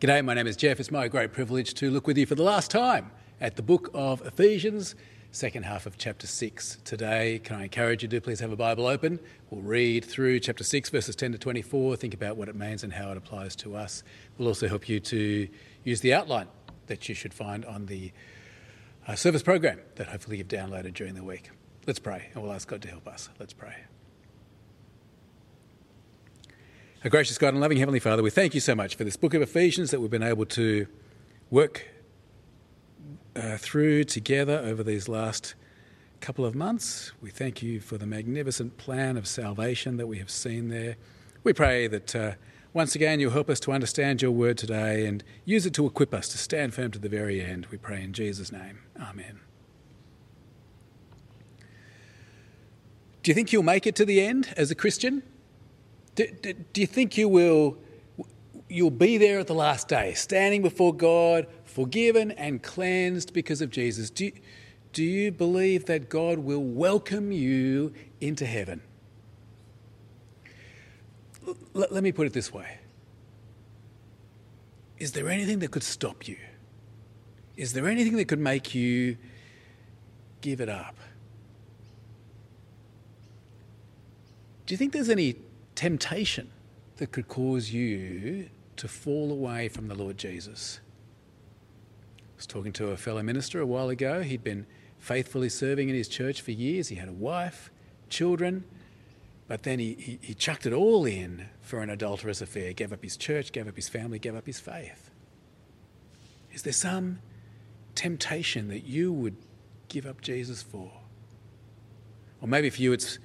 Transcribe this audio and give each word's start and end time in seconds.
G'day, 0.00 0.24
my 0.24 0.32
name 0.32 0.46
is 0.46 0.56
Jeff. 0.56 0.80
It's 0.80 0.90
my 0.90 1.08
great 1.08 1.30
privilege 1.30 1.74
to 1.74 1.90
look 1.90 2.06
with 2.06 2.16
you 2.16 2.24
for 2.24 2.34
the 2.34 2.42
last 2.42 2.70
time 2.70 3.10
at 3.38 3.56
the 3.56 3.62
book 3.62 3.90
of 3.92 4.26
Ephesians, 4.26 4.94
second 5.30 5.64
half 5.64 5.84
of 5.84 5.98
chapter 5.98 6.26
6. 6.26 6.78
Today, 6.86 7.38
can 7.44 7.56
I 7.56 7.64
encourage 7.64 8.02
you 8.02 8.08
to 8.08 8.18
please 8.22 8.40
have 8.40 8.50
a 8.50 8.56
Bible 8.56 8.86
open? 8.86 9.20
We'll 9.50 9.60
read 9.60 10.06
through 10.06 10.40
chapter 10.40 10.64
6, 10.64 10.88
verses 10.88 11.14
10 11.16 11.32
to 11.32 11.38
24, 11.38 11.96
think 11.96 12.14
about 12.14 12.38
what 12.38 12.48
it 12.48 12.54
means 12.54 12.82
and 12.82 12.94
how 12.94 13.10
it 13.10 13.18
applies 13.18 13.54
to 13.56 13.76
us. 13.76 14.02
We'll 14.38 14.48
also 14.48 14.68
help 14.68 14.88
you 14.88 15.00
to 15.00 15.46
use 15.84 16.00
the 16.00 16.14
outline 16.14 16.48
that 16.86 17.06
you 17.10 17.14
should 17.14 17.34
find 17.34 17.66
on 17.66 17.84
the 17.84 18.10
uh, 19.06 19.16
service 19.16 19.42
program 19.42 19.80
that 19.96 20.06
hopefully 20.06 20.38
you've 20.38 20.48
downloaded 20.48 20.94
during 20.94 21.14
the 21.14 21.24
week. 21.24 21.50
Let's 21.86 21.98
pray, 21.98 22.30
and 22.32 22.42
we'll 22.42 22.54
ask 22.54 22.66
God 22.66 22.80
to 22.80 22.88
help 22.88 23.06
us. 23.06 23.28
Let's 23.38 23.52
pray. 23.52 23.74
Our 27.02 27.08
gracious 27.08 27.38
God 27.38 27.54
and 27.54 27.62
loving 27.62 27.78
Heavenly 27.78 27.98
Father, 27.98 28.22
we 28.22 28.28
thank 28.28 28.52
you 28.52 28.60
so 28.60 28.74
much 28.74 28.94
for 28.94 29.04
this 29.04 29.16
book 29.16 29.32
of 29.32 29.40
Ephesians 29.40 29.90
that 29.90 30.02
we've 30.02 30.10
been 30.10 30.22
able 30.22 30.44
to 30.44 30.86
work 31.48 31.88
uh, 33.34 33.56
through 33.56 34.04
together 34.04 34.58
over 34.58 34.82
these 34.82 35.08
last 35.08 35.54
couple 36.20 36.44
of 36.44 36.54
months. 36.54 37.12
We 37.22 37.30
thank 37.30 37.62
you 37.62 37.80
for 37.80 37.96
the 37.96 38.04
magnificent 38.04 38.76
plan 38.76 39.16
of 39.16 39.26
salvation 39.26 39.96
that 39.96 40.08
we 40.08 40.18
have 40.18 40.28
seen 40.28 40.68
there. 40.68 40.96
We 41.42 41.54
pray 41.54 41.86
that 41.86 42.14
uh, 42.14 42.32
once 42.74 42.94
again 42.94 43.18
you'll 43.18 43.32
help 43.32 43.48
us 43.48 43.60
to 43.60 43.72
understand 43.72 44.20
your 44.20 44.32
word 44.32 44.58
today 44.58 45.06
and 45.06 45.24
use 45.46 45.64
it 45.64 45.72
to 45.76 45.86
equip 45.86 46.12
us 46.12 46.28
to 46.28 46.36
stand 46.36 46.74
firm 46.74 46.90
to 46.90 46.98
the 46.98 47.08
very 47.08 47.40
end. 47.42 47.64
We 47.70 47.78
pray 47.78 48.02
in 48.02 48.12
Jesus' 48.12 48.52
name. 48.52 48.80
Amen. 49.00 49.40
Do 53.22 53.30
you 53.30 53.34
think 53.34 53.54
you'll 53.54 53.62
make 53.62 53.86
it 53.86 53.94
to 53.96 54.04
the 54.04 54.20
end 54.20 54.52
as 54.54 54.70
a 54.70 54.74
Christian? 54.74 55.22
Do, 56.14 56.26
do, 56.42 56.52
do, 56.52 56.80
you 56.80 56.86
think 56.86 57.16
you 57.16 57.28
will 57.28 57.78
you'll 58.68 58.90
be 58.90 59.18
there 59.18 59.40
at 59.40 59.46
the 59.46 59.54
last 59.54 59.88
day, 59.88 60.14
standing 60.14 60.62
before 60.62 60.94
God, 60.94 61.46
forgiven 61.64 62.30
and 62.32 62.62
cleansed 62.62 63.32
because 63.32 63.60
of 63.60 63.70
Jesus? 63.70 64.10
Do, 64.10 64.30
do 64.92 65.04
you 65.04 65.32
believe 65.32 65.86
that 65.86 66.08
God 66.08 66.38
will 66.38 66.62
welcome 66.62 67.32
you 67.32 67.92
into 68.20 68.46
heaven? 68.46 68.80
L- 71.46 71.56
let 71.90 72.02
me 72.02 72.12
put 72.12 72.26
it 72.26 72.32
this 72.32 72.52
way 72.52 72.78
Is 74.98 75.12
there 75.12 75.28
anything 75.28 75.58
that 75.60 75.70
could 75.70 75.82
stop 75.82 76.28
you? 76.28 76.36
Is 77.56 77.72
there 77.72 77.88
anything 77.88 78.16
that 78.16 78.26
could 78.26 78.38
make 78.38 78.74
you 78.74 79.16
give 80.40 80.60
it 80.60 80.68
up? 80.68 80.96
Do 84.66 84.74
you 84.74 84.78
think 84.78 84.92
there's 84.92 85.10
any 85.10 85.36
temptation 85.80 86.50
that 86.98 87.10
could 87.10 87.26
cause 87.26 87.72
you 87.72 88.50
to 88.76 88.86
fall 88.86 89.32
away 89.32 89.66
from 89.66 89.88
the 89.88 89.94
Lord 89.94 90.18
Jesus. 90.18 90.78
I 92.18 92.36
was 92.36 92.46
talking 92.46 92.74
to 92.74 92.88
a 92.88 92.98
fellow 92.98 93.22
minister 93.22 93.62
a 93.62 93.66
while 93.66 93.88
ago. 93.88 94.20
He'd 94.20 94.44
been 94.44 94.66
faithfully 94.98 95.48
serving 95.48 95.88
in 95.88 95.94
his 95.94 96.06
church 96.06 96.42
for 96.42 96.50
years. 96.50 96.88
He 96.88 96.96
had 96.96 97.08
a 97.08 97.14
wife, 97.14 97.70
children, 98.10 98.64
but 99.48 99.62
then 99.62 99.78
he, 99.78 99.94
he, 99.94 100.18
he 100.20 100.34
chucked 100.34 100.66
it 100.66 100.74
all 100.74 101.06
in 101.06 101.48
for 101.62 101.80
an 101.80 101.88
adulterous 101.88 102.42
affair, 102.42 102.74
gave 102.74 102.92
up 102.92 103.02
his 103.02 103.16
church, 103.16 103.50
gave 103.50 103.66
up 103.66 103.76
his 103.76 103.88
family, 103.88 104.18
gave 104.18 104.36
up 104.36 104.44
his 104.44 104.60
faith. 104.60 105.10
Is 106.52 106.60
there 106.60 106.74
some 106.74 107.20
temptation 107.94 108.68
that 108.68 108.84
you 108.84 109.14
would 109.14 109.36
give 109.88 110.04
up 110.04 110.20
Jesus 110.20 110.62
for? 110.62 110.92
Or 112.42 112.48
maybe 112.48 112.68
for 112.68 112.82
you 112.82 112.92
it's 112.92 113.18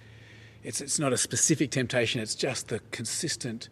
it's, 0.66 0.82
it's 0.82 0.98
not 0.98 1.14
a 1.14 1.18
specific 1.18 1.70
temptation, 1.70 2.20
it's 2.20 2.34
just 2.34 2.70
the 2.70 2.80
consistent, 2.90 3.70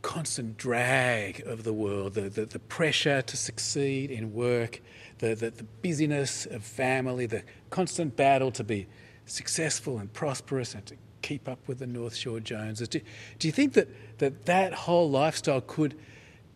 constant 0.00 0.56
drag 0.56 1.40
of 1.44 1.64
the 1.64 1.72
world, 1.72 2.14
the, 2.14 2.28
the, 2.30 2.46
the 2.46 2.60
pressure 2.60 3.20
to 3.20 3.36
succeed 3.36 4.12
in 4.12 4.32
work, 4.32 4.80
the, 5.18 5.34
the, 5.34 5.50
the 5.50 5.64
busyness 5.82 6.46
of 6.46 6.62
family, 6.62 7.26
the 7.26 7.42
constant 7.70 8.14
battle 8.14 8.52
to 8.52 8.62
be 8.62 8.86
successful 9.26 9.98
and 9.98 10.12
prosperous 10.12 10.74
and 10.74 10.86
to 10.86 10.96
keep 11.20 11.48
up 11.48 11.58
with 11.66 11.80
the 11.80 11.86
North 11.86 12.14
Shore 12.14 12.38
Joneses. 12.38 12.86
Do, 12.86 13.00
do 13.40 13.48
you 13.48 13.52
think 13.52 13.72
that, 13.72 13.88
that 14.18 14.46
that 14.46 14.72
whole 14.72 15.10
lifestyle 15.10 15.62
could 15.62 15.98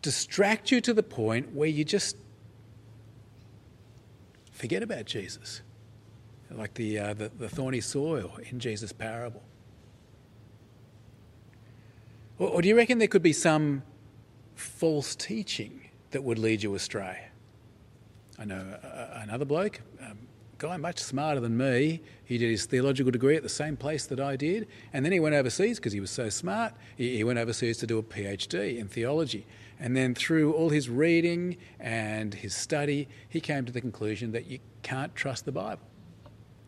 distract 0.01 0.71
you 0.71 0.79
to 0.79 0.93
the 0.93 1.03
point 1.03 1.53
where 1.53 1.67
you 1.67 1.83
just 1.83 2.15
forget 4.53 4.83
about 4.83 5.03
Jesus? 5.03 5.63
Like 6.49 6.75
the, 6.75 6.97
uh, 6.97 7.13
the, 7.13 7.29
the 7.29 7.49
thorny 7.49 7.81
soil 7.81 8.37
in 8.49 8.59
Jesus' 8.59 8.93
parable. 8.93 9.43
Or, 12.39 12.47
or 12.49 12.61
do 12.61 12.69
you 12.69 12.75
reckon 12.75 12.97
there 12.97 13.07
could 13.07 13.21
be 13.21 13.33
some 13.33 13.83
false 14.55 15.15
teaching 15.15 15.89
that 16.11 16.23
would 16.23 16.39
lead 16.39 16.63
you 16.63 16.73
astray? 16.73 17.27
I 18.39 18.45
know 18.45 18.77
uh, 18.83 18.87
uh, 18.87 19.19
another 19.21 19.45
bloke, 19.45 19.81
a 20.01 20.15
guy 20.57 20.77
much 20.77 20.99
smarter 20.99 21.41
than 21.41 21.57
me. 21.57 22.01
He 22.23 22.37
did 22.37 22.49
his 22.49 22.65
theological 22.65 23.11
degree 23.11 23.35
at 23.35 23.43
the 23.43 23.49
same 23.49 23.75
place 23.75 24.05
that 24.05 24.19
I 24.21 24.37
did, 24.37 24.67
and 24.93 25.03
then 25.03 25.11
he 25.11 25.19
went 25.19 25.35
overseas 25.35 25.77
because 25.77 25.91
he 25.91 25.99
was 25.99 26.09
so 26.09 26.29
smart. 26.29 26.73
He, 26.95 27.17
he 27.17 27.23
went 27.25 27.37
overseas 27.37 27.77
to 27.79 27.87
do 27.87 27.97
a 27.97 28.03
PhD 28.03 28.77
in 28.77 28.87
theology. 28.87 29.45
And 29.77 29.95
then 29.95 30.15
through 30.15 30.53
all 30.53 30.69
his 30.69 30.89
reading 30.89 31.57
and 31.79 32.33
his 32.33 32.55
study, 32.55 33.07
he 33.27 33.41
came 33.41 33.65
to 33.65 33.71
the 33.71 33.81
conclusion 33.81 34.31
that 34.31 34.47
you 34.47 34.59
can't 34.83 35.13
trust 35.15 35.45
the 35.45 35.51
Bible. 35.51 35.83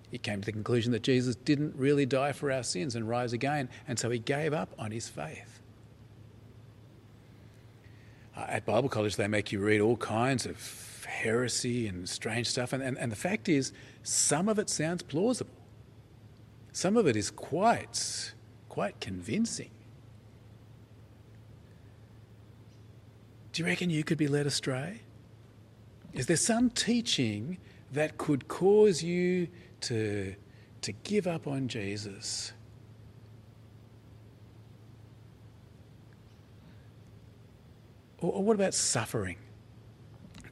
He 0.09 0.17
came 0.17 0.41
to 0.41 0.45
the 0.45 0.51
conclusion 0.51 0.91
that 0.91 1.03
Jesus 1.03 1.37
didn't 1.37 1.73
really 1.77 2.05
die 2.05 2.33
for 2.33 2.51
our 2.51 2.63
sins 2.63 2.95
and 2.95 3.07
rise 3.07 3.31
again, 3.31 3.69
and 3.87 3.97
so 3.97 4.09
he 4.09 4.19
gave 4.19 4.53
up 4.53 4.73
on 4.77 4.91
his 4.91 5.07
faith. 5.07 5.60
Uh, 8.35 8.45
at 8.47 8.65
Bible 8.65 8.89
college, 8.89 9.15
they 9.15 9.27
make 9.27 9.51
you 9.51 9.59
read 9.59 9.81
all 9.81 9.97
kinds 9.97 10.45
of 10.45 11.05
heresy 11.05 11.87
and 11.87 12.07
strange 12.07 12.47
stuff. 12.47 12.73
And, 12.73 12.81
and, 12.81 12.97
and 12.97 13.11
the 13.11 13.15
fact 13.17 13.49
is, 13.49 13.73
some 14.03 14.47
of 14.47 14.57
it 14.57 14.69
sounds 14.69 15.03
plausible. 15.03 15.53
Some 16.71 16.95
of 16.95 17.05
it 17.07 17.15
is 17.15 17.29
quite, 17.29 18.33
quite 18.69 18.99
convincing. 19.01 19.71
Do 23.51 23.61
you 23.61 23.67
reckon 23.67 23.89
you 23.89 24.03
could 24.03 24.17
be 24.17 24.27
led 24.27 24.47
astray? 24.47 25.01
Is 26.13 26.27
there 26.27 26.37
some 26.37 26.69
teaching 26.69 27.57
that 27.91 28.17
could 28.17 28.47
cause 28.47 29.03
you 29.03 29.49
to, 29.81 30.35
to 30.81 30.91
give 30.91 31.27
up 31.27 31.47
on 31.47 31.67
Jesus? 31.67 32.53
Or, 38.21 38.43
what 38.43 38.53
about 38.55 38.73
suffering? 38.73 39.37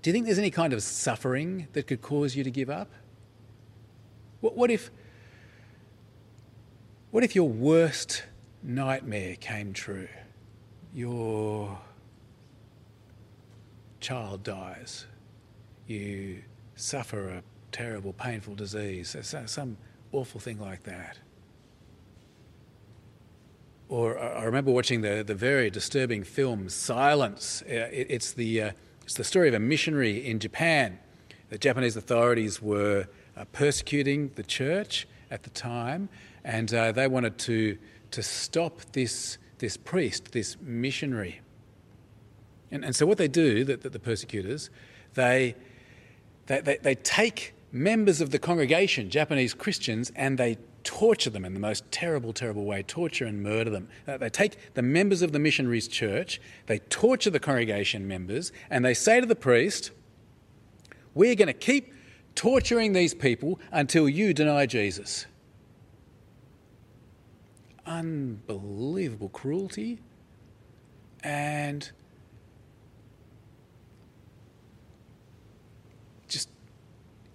Do 0.02 0.10
you 0.10 0.14
think 0.14 0.26
there's 0.26 0.40
any 0.40 0.52
kind 0.52 0.74
of 0.74 0.82
suffering 0.82 1.68
that 1.74 1.88
could 1.88 2.02
cause 2.02 2.36
you 2.36 2.44
to 2.44 2.52
give 2.52 2.70
up? 2.70 2.90
What, 4.42 4.56
what 4.56 4.72
if 4.72 4.92
what 7.12 7.24
if 7.24 7.36
your 7.36 7.50
worst 7.50 8.24
nightmare 8.62 9.36
came 9.36 9.74
true? 9.74 10.08
Your 10.94 11.80
child 14.00 14.44
dies. 14.44 15.08
You 15.88 16.44
suffer 16.76 17.30
a 17.30 17.44
terrible, 17.72 18.14
painful 18.14 18.56
disease, 18.56 19.16
uh, 19.16 19.48
some 19.48 19.78
awful 20.12 20.40
thing 20.40 20.60
like 20.60 20.84
that. 20.84 21.18
Or 23.90 24.20
I 24.20 24.44
remember 24.44 24.72
watching 24.72 25.02
the, 25.02 25.24
the 25.26 25.34
very 25.34 25.72
disturbing 25.72 26.24
film 26.24 26.70
Silence. 26.70 27.64
Uh, 27.68 27.90
it, 27.92 28.08
it's, 28.10 28.34
the, 28.34 28.62
uh, 28.62 28.72
it's 29.02 29.16
the 29.16 29.24
story 29.24 29.48
of 29.48 29.56
a 29.56 29.60
missionary 29.60 30.26
in 30.28 30.38
Japan. 30.38 31.00
The 31.50 31.58
Japanese 31.58 31.98
authorities 31.98 32.62
were 32.62 33.08
uh, 33.36 33.46
persecuting 33.52 34.30
the 34.36 34.44
church 34.44 35.08
at 35.32 35.42
the 35.42 35.50
time, 35.50 36.08
and 36.44 36.72
uh, 36.72 36.92
they 36.92 37.08
wanted 37.08 37.40
to, 37.40 37.80
to 38.12 38.22
stop 38.22 38.82
this, 38.94 39.40
this 39.58 39.76
priest, 39.76 40.34
this 40.34 40.56
missionary. 40.62 41.42
And, 42.70 42.86
and 42.86 42.96
so, 42.96 43.08
what 43.08 43.18
they 43.18 43.28
do, 43.28 43.64
the, 43.64 43.78
the, 43.78 43.90
the 43.90 44.00
persecutors, 44.00 44.70
they, 45.16 45.56
they, 46.46 46.62
they, 46.62 46.78
they 46.78 46.96
take 46.96 47.56
members 47.72 48.22
of 48.22 48.30
the 48.30 48.38
congregation, 48.38 49.10
Japanese 49.10 49.56
Christians, 49.56 50.12
and 50.16 50.38
they 50.38 50.58
torture 50.90 51.30
them 51.30 51.46
in 51.46 51.54
the 51.54 51.60
most 51.60 51.84
terrible, 51.92 52.34
terrible 52.34 52.66
way, 52.66 52.82
torture 52.82 53.26
and 53.26 53.44
murder 53.44 53.70
them. 53.70 53.88
Uh, 54.08 54.18
they 54.18 54.28
take 54.28 54.74
the 54.74 54.82
members 54.82 55.22
of 55.22 55.32
the 55.32 55.38
missionaries' 55.38 55.88
church, 55.88 56.42
they 56.66 56.80
torture 56.80 57.30
the 57.30 57.40
congregation 57.40 58.08
members, 58.08 58.52
and 58.72 58.84
they 58.84 58.96
say 58.96 59.20
to 59.20 59.28
the 59.28 59.36
priest, 59.36 59.92
We're 61.14 61.36
going 61.36 61.46
to 61.46 61.54
keep 61.54 61.94
torturing 62.34 62.94
these 62.94 63.14
people 63.14 63.60
until 63.72 64.10
you 64.10 64.34
deny 64.34 64.66
Jesus. 64.66 65.28
Unbelievable 67.86 69.30
cruelty 69.30 70.00
and 71.24 71.92
just 76.28 76.50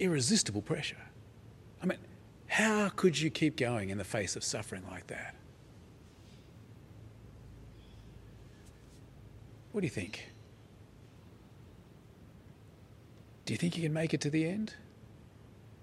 irresistible 0.01 0.61
pressure. 0.61 0.97
I 1.81 1.87
mean, 1.87 1.99
how 2.55 2.89
could 2.89 3.19
you 3.19 3.31
keep 3.31 3.57
going 3.57 3.91
in 3.91 3.99
the 3.99 4.05
face 4.05 4.37
of 4.37 4.45
suffering 4.45 4.85
like 4.89 5.09
that? 5.09 5.35
What 9.73 9.81
do 9.81 9.87
you 9.89 9.91
think? 9.91 10.31
Do 13.45 13.53
you 13.53 13.57
think 13.57 13.77
you 13.77 13.83
can 13.83 13.93
make 13.93 14.15
it 14.15 14.21
to 14.21 14.31
the 14.31 14.47
end? 14.47 14.73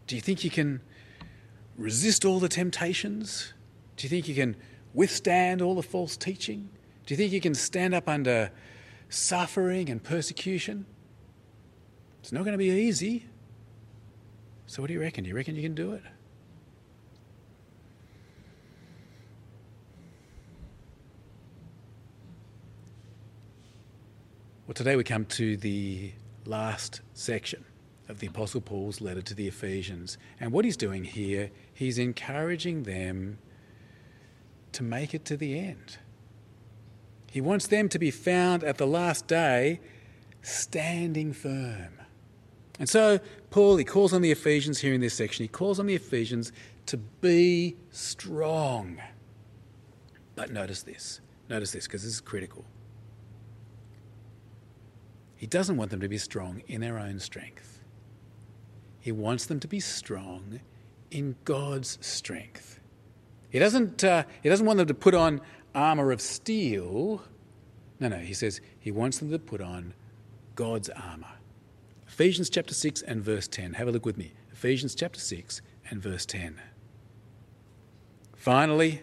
Do 0.08 0.16
you 0.16 0.22
think 0.22 0.46
you 0.46 0.50
can 0.50 0.80
resist 1.78 2.24
all 2.24 2.40
the 2.40 2.48
temptations? 2.48 3.54
Do 3.98 4.06
you 4.06 4.10
think 4.10 4.30
you 4.30 4.36
can 4.36 4.56
withstand 4.94 5.62
all 5.62 5.76
the 5.76 5.84
false 5.84 6.16
teaching? 6.16 6.70
Do 7.06 7.14
you 7.14 7.18
think 7.18 7.34
you 7.34 7.42
can 7.42 7.54
stand 7.54 7.94
up 7.94 8.08
under 8.08 8.50
suffering 9.10 9.90
and 9.90 10.02
persecution? 10.02 10.86
It's 12.22 12.32
not 12.32 12.46
going 12.46 12.54
to 12.54 12.58
be 12.58 12.70
easy. 12.70 13.26
So, 14.68 14.82
what 14.82 14.88
do 14.88 14.94
you 14.94 15.02
reckon? 15.02 15.26
Do 15.26 15.30
you 15.30 15.36
reckon 15.36 15.58
you 15.58 15.64
can 15.64 15.76
do 15.76 15.92
it? 15.92 16.04
Well, 24.72 24.76
today 24.76 24.96
we 24.96 25.04
come 25.04 25.26
to 25.26 25.58
the 25.58 26.14
last 26.46 27.02
section 27.14 27.66
of 28.08 28.20
the 28.22 28.28
Apostle 28.28 28.62
Paul's 28.62 29.02
letter 29.02 29.22
to 29.22 29.36
the 29.36 29.50
Ephesians. 29.50 30.18
And 30.40 30.54
what 30.54 30.64
he's 30.64 30.78
doing 30.78 31.04
here, 31.04 31.52
he's 31.74 31.98
encouraging 31.98 32.84
them 32.84 33.40
to 34.72 34.82
make 34.82 35.14
it 35.14 35.26
to 35.26 35.36
the 35.36 35.60
end. 35.60 35.98
He 37.30 37.42
wants 37.42 37.68
them 37.68 37.90
to 37.90 38.00
be 38.00 38.12
found 38.12 38.64
at 38.64 38.78
the 38.78 38.88
last 38.88 39.28
day 39.28 39.82
standing 40.42 41.34
firm. 41.34 42.00
And 42.80 42.88
so, 42.88 43.20
Paul, 43.50 43.76
he 43.76 43.84
calls 43.84 44.14
on 44.14 44.22
the 44.22 44.32
Ephesians 44.32 44.80
here 44.80 44.94
in 44.94 45.02
this 45.02 45.16
section, 45.16 45.44
he 45.44 45.50
calls 45.50 45.82
on 45.82 45.86
the 45.86 45.96
Ephesians 45.96 46.54
to 46.86 46.96
be 46.96 47.76
strong. 47.90 49.02
But 50.36 50.50
notice 50.50 50.82
this. 50.82 51.20
Notice 51.50 51.74
this, 51.74 51.88
because 51.88 52.04
this 52.04 52.14
is 52.14 52.22
critical. 52.22 52.64
He 55.42 55.48
doesn't 55.48 55.76
want 55.76 55.90
them 55.90 56.02
to 56.02 56.08
be 56.08 56.20
strong 56.20 56.62
in 56.68 56.82
their 56.82 57.00
own 57.00 57.20
strength. 57.20 57.80
He 59.00 59.12
wants 59.12 59.48
them 59.48 59.60
to 59.62 59.68
be 59.68 59.80
strong 59.80 60.60
in 61.10 61.36
God's 61.46 61.98
strength. 62.00 62.80
He 63.50 63.58
doesn't, 63.58 64.04
uh, 64.04 64.26
he 64.44 64.50
doesn't 64.50 64.68
want 64.68 64.78
them 64.78 64.86
to 64.86 64.94
put 64.94 65.16
on 65.16 65.42
armour 65.74 66.12
of 66.12 66.22
steel. 66.22 67.24
No, 68.00 68.10
no, 68.10 68.18
he 68.18 68.36
says 68.36 68.62
he 68.80 68.92
wants 68.92 69.18
them 69.18 69.32
to 69.32 69.40
put 69.40 69.62
on 69.62 69.96
God's 70.54 70.90
armour. 70.90 71.40
Ephesians 72.08 72.52
chapter 72.52 72.76
6 72.76 73.02
and 73.02 73.24
verse 73.24 73.48
10. 73.48 73.74
Have 73.74 73.88
a 73.88 73.92
look 73.92 74.06
with 74.06 74.20
me. 74.20 74.34
Ephesians 74.54 74.94
chapter 74.94 75.20
6 75.20 75.64
and 75.90 76.04
verse 76.04 76.28
10. 76.28 76.62
Finally, 78.36 79.02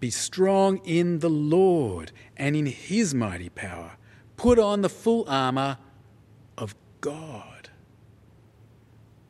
be 0.00 0.10
strong 0.10 0.78
in 0.78 1.20
the 1.20 1.30
Lord 1.30 2.10
and 2.36 2.56
in 2.56 2.66
his 2.66 3.14
mighty 3.14 3.50
power 3.50 3.98
put 4.38 4.58
on 4.58 4.80
the 4.80 4.88
full 4.88 5.26
armour 5.28 5.76
of 6.56 6.74
God. 7.02 7.68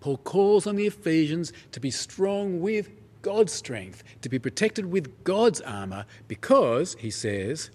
Paul 0.01 0.19
calls 0.19 0.67
on 0.69 0.77
the 0.77 0.87
Ephesians 0.87 1.53
to 1.73 1.81
be 1.81 1.91
strong 1.91 2.61
with 2.61 2.91
God's 3.23 3.53
strength, 3.53 4.05
to 4.23 4.29
be 4.29 4.39
protected 4.39 4.87
with 4.87 5.25
God's 5.25 5.61
armour, 5.63 6.05
because, 6.29 6.95
he 7.01 7.11
says, 7.11 7.71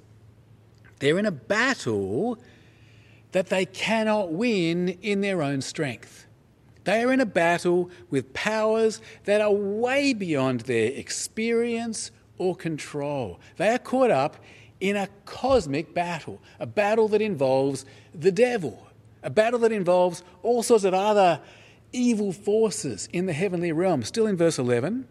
they're 0.99 1.19
in 1.19 1.25
a 1.25 1.31
battle 1.31 2.37
that 3.33 3.47
they 3.47 3.65
cannot 3.65 4.31
win 4.31 4.89
in 5.01 5.19
their 5.19 5.41
own 5.41 5.59
strength. 5.61 6.27
They 6.85 7.03
are 7.03 7.11
in 7.11 7.19
a 7.19 7.25
battle 7.25 7.89
with 8.09 8.33
powers 8.33 9.01
that 9.25 9.41
are 9.41 9.51
way 9.51 10.13
beyond 10.13 10.61
their 10.61 10.91
experience 10.91 12.11
or 12.37 12.55
control. 12.55 13.39
They 13.57 13.69
are 13.69 13.79
caught 13.79 14.11
up 14.11 14.37
in 14.83 14.97
a 14.97 15.07
cosmic 15.23 15.93
battle, 15.93 16.41
a 16.59 16.65
battle 16.65 17.07
that 17.07 17.21
involves 17.21 17.85
the 18.13 18.33
devil, 18.33 18.85
a 19.23 19.29
battle 19.29 19.57
that 19.57 19.71
involves 19.71 20.23
all 20.43 20.61
sorts 20.61 20.83
of 20.83 20.93
other 20.93 21.39
evil 21.93 22.33
forces 22.33 23.07
in 23.13 23.25
the 23.25 23.31
heavenly 23.31 23.71
realm. 23.71 24.03
Still 24.03 24.27
in 24.27 24.35
verse 24.35 24.59
11, 24.59 25.07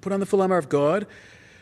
put 0.00 0.12
on 0.12 0.18
the 0.18 0.26
full 0.26 0.42
armour 0.42 0.58
of 0.58 0.68
God 0.68 1.06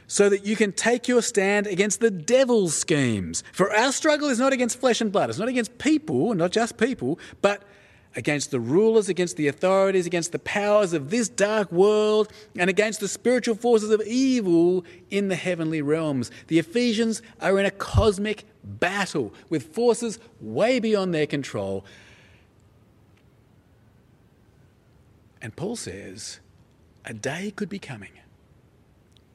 so 0.07 0.31
that 0.31 0.47
you 0.47 0.57
can 0.57 0.73
take 0.73 1.07
your 1.07 1.21
stand 1.21 1.67
against 1.67 2.01
the 2.01 2.11
devil's 2.11 2.75
schemes. 2.75 3.45
For 3.53 3.71
our 3.77 3.93
struggle 3.93 4.31
is 4.31 4.39
not 4.39 4.55
against 4.55 4.81
flesh 4.81 5.03
and 5.03 5.13
blood, 5.13 5.29
it's 5.29 5.39
not 5.39 5.49
against 5.49 5.77
people, 5.77 6.33
not 6.33 6.53
just 6.53 6.79
people, 6.79 7.19
but 7.43 7.63
against 8.17 8.51
the 8.51 8.61
rulers, 8.61 9.09
against 9.09 9.37
the 9.37 9.49
authorities, 9.49 10.07
against 10.07 10.33
the 10.33 10.39
powers 10.39 10.93
of 10.93 11.11
this 11.11 11.29
dark 11.29 11.71
world, 11.71 12.33
and 12.57 12.69
against 12.69 13.01
the 13.01 13.09
spiritual 13.09 13.55
forces 13.55 13.91
of 13.91 14.03
evil 14.03 14.85
in 15.11 15.29
the 15.29 15.37
heavenly 15.37 15.81
realms. 15.81 16.31
The 16.49 16.59
Ephesians 16.59 17.23
are 17.41 17.59
in 17.59 17.67
a 17.67 17.71
cosmic 17.71 18.45
battle 18.65 19.33
with 19.49 19.75
forces 19.75 20.19
way 20.41 20.81
beyond 20.81 21.15
their 21.15 21.27
control. 21.27 21.85
And 25.41 25.55
Paul 25.57 25.77
says 25.77 26.41
a 27.05 27.15
day 27.15 27.53
could 27.55 27.69
be 27.69 27.79
coming. 27.79 28.13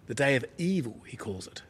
The 0.08 0.14
day 0.14 0.36
of 0.36 0.46
evil, 0.58 1.02
he 1.08 1.18
calls 1.18 1.48
it. 1.48 1.64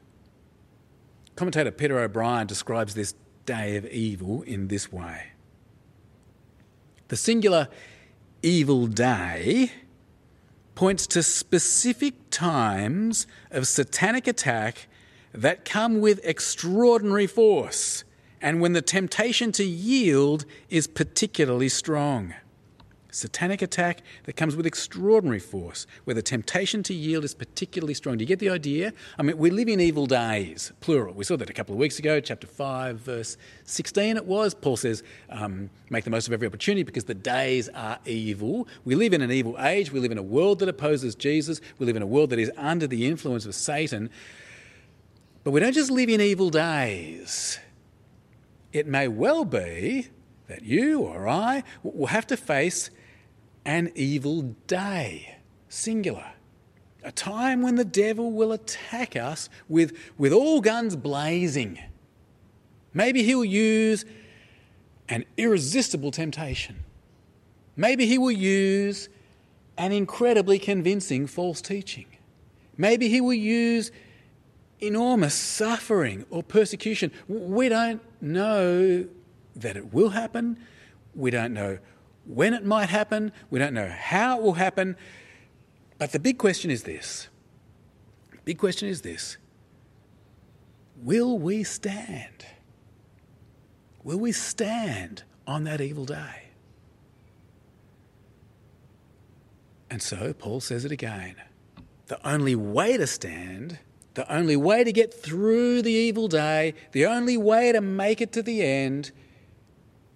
Commentator 1.36 1.72
Peter 1.72 2.00
O'Brien 2.00 2.48
describes 2.48 2.96
this 2.96 3.14
day 3.46 3.78
of 3.78 3.86
evil 3.86 4.42
in 4.42 4.68
this 4.68 4.92
way. 4.92 5.35
The 7.08 7.16
singular 7.16 7.68
evil 8.42 8.88
day 8.88 9.72
points 10.74 11.06
to 11.08 11.22
specific 11.22 12.16
times 12.32 13.28
of 13.52 13.68
satanic 13.68 14.28
attack 14.28 14.88
that 15.34 15.66
come 15.66 16.02
with 16.02 16.20
extraordinary 16.24 17.28
force 17.28 18.04
and 18.42 18.60
when 18.60 18.74
the 18.74 18.82
temptation 18.82 19.52
to 19.54 19.64
yield 19.64 20.46
is 20.70 20.88
particularly 20.88 21.70
strong 21.70 22.34
satanic 23.16 23.62
attack 23.62 24.02
that 24.26 24.34
comes 24.34 24.56
with 24.56 24.66
extraordinary 24.66 25.40
force, 25.40 25.88
where 26.04 26.14
the 26.14 26.22
temptation 26.22 26.84
to 26.84 26.94
yield 26.94 27.24
is 27.24 27.34
particularly 27.34 27.94
strong. 27.94 28.18
Do 28.18 28.24
you 28.24 28.28
get 28.28 28.40
the 28.40 28.50
idea? 28.50 28.94
I 29.18 29.24
mean, 29.24 29.38
we 29.38 29.50
live 29.50 29.70
in 29.70 29.80
evil 29.80 30.06
days, 30.06 30.74
plural. 30.82 31.14
We 31.14 31.24
saw 31.24 31.38
that 31.38 31.50
a 31.50 31.54
couple 31.54 31.74
of 31.74 31.80
weeks 31.80 31.98
ago, 31.98 32.20
chapter 32.20 32.46
5, 32.46 33.00
verse 33.00 33.38
16 33.64 34.18
it 34.18 34.26
was. 34.26 34.54
Paul 34.54 34.76
says, 34.76 35.02
um, 35.30 35.70
make 35.90 36.04
the 36.04 36.10
most 36.10 36.28
of 36.28 36.34
every 36.34 36.46
opportunity 36.46 36.84
because 36.84 37.06
the 37.06 37.14
days 37.14 37.70
are 37.70 38.00
evil. 38.06 38.68
We 38.84 38.96
live 38.96 39.14
in 39.14 39.22
an 39.22 39.32
evil 39.32 39.56
age. 39.60 39.92
We 39.92 40.02
live 40.02 40.12
in 40.12 40.18
a 40.18 40.24
world 40.24 40.60
that 40.60 40.70
opposes 40.70 41.16
Jesus. 41.16 41.62
We 41.80 41.86
live 41.86 41.96
in 41.96 42.02
a 42.02 42.08
world 42.08 42.32
that 42.32 42.40
is 42.40 42.52
under 42.58 42.86
the 42.86 43.08
influence 43.08 43.46
of 43.46 43.56
Satan. 43.56 44.10
But 45.46 45.52
we 45.52 45.62
don't 45.62 45.74
just 45.74 45.92
live 45.92 46.10
in 46.10 46.20
evil 46.20 46.50
days. 46.50 47.60
It 48.74 48.88
may 48.88 49.08
well 49.08 49.46
be 49.46 50.10
that 50.48 50.64
you 50.64 51.02
or 51.02 51.28
I 51.28 51.64
will 51.84 52.08
have 52.08 52.28
to 52.28 52.38
face 52.38 52.90
an 53.66 53.92
evil 53.96 54.56
day, 54.68 55.38
singular. 55.68 56.32
A 57.04 57.12
time 57.12 57.62
when 57.62 57.76
the 57.76 57.86
devil 57.86 58.32
will 58.32 58.52
attack 58.52 59.16
us 59.16 59.50
with, 59.68 59.98
with 60.18 60.32
all 60.32 60.62
guns 60.62 60.96
blazing. 60.96 61.80
Maybe 62.94 63.24
he'll 63.24 63.46
use 63.46 64.06
an 65.10 65.26
irresistible 65.38 66.12
temptation. 66.12 66.78
Maybe 67.76 68.06
he 68.06 68.18
will 68.18 68.32
use 68.32 69.10
an 69.78 69.92
incredibly 69.92 70.58
convincing 70.58 71.28
false 71.28 71.62
teaching. 71.62 72.06
Maybe 72.78 73.10
he 73.10 73.22
will 73.22 73.34
use 73.34 73.92
enormous 74.80 75.34
suffering 75.34 76.26
or 76.30 76.44
persecution. 76.44 77.12
We 77.28 77.70
don't 77.70 78.02
know 78.22 79.06
that 79.56 79.78
it 79.78 79.94
will 79.94 80.10
happen. 80.10 80.58
We 81.14 81.32
don't 81.32 81.54
know 81.54 81.80
when 82.26 82.54
it 82.54 82.66
might 82.66 82.90
happen, 82.90 83.32
we 83.50 83.60
don't 83.60 83.74
know 83.74 83.90
how 83.90 84.38
it 84.38 84.44
will 84.44 84.54
happen. 84.54 84.96
But 85.98 86.12
the 86.12 86.20
big 86.20 86.38
question 86.38 86.72
is 86.72 86.84
this 86.84 87.30
big 88.46 88.60
question 88.60 88.88
is 88.88 89.02
this 89.02 89.38
Will 90.98 91.38
we 91.38 91.64
stand? 91.64 92.46
Will 94.04 94.20
we 94.20 94.32
stand 94.32 95.24
on 95.48 95.64
that 95.64 95.82
evil 95.82 96.06
day? 96.06 96.44
And 99.90 100.02
so 100.02 100.34
Paul 100.34 100.62
says 100.62 100.86
it 100.86 100.92
again. 100.92 101.36
The 102.08 102.26
only 102.28 102.56
way 102.56 102.98
to 102.98 103.08
stand, 103.08 103.80
the 104.14 104.32
only 104.32 104.56
way 104.56 104.84
to 104.84 104.92
get 104.92 105.14
through 105.14 105.82
the 105.82 105.92
evil 105.92 106.28
day, 106.28 106.76
the 106.92 107.08
only 107.08 107.36
way 107.38 107.72
to 107.72 107.82
make 107.82 108.22
it 108.22 108.32
to 108.34 108.44
the 108.44 108.62
end, 108.64 109.12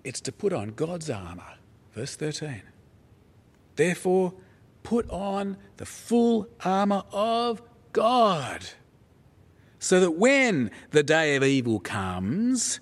it's 0.04 0.22
to 0.22 0.32
put 0.32 0.54
on 0.54 0.70
God's 0.70 1.10
armour. 1.10 1.59
Verse 1.94 2.16
13. 2.16 2.62
Therefore, 3.76 4.34
put 4.84 5.10
on 5.10 5.58
the 5.78 5.86
full 5.86 6.48
armour 6.64 7.04
of 7.12 7.62
God, 7.94 8.66
so 9.80 10.00
that 10.00 10.12
when 10.12 10.72
the 10.92 11.04
day 11.04 11.36
of 11.36 11.44
evil 11.44 11.80
comes, 11.80 12.80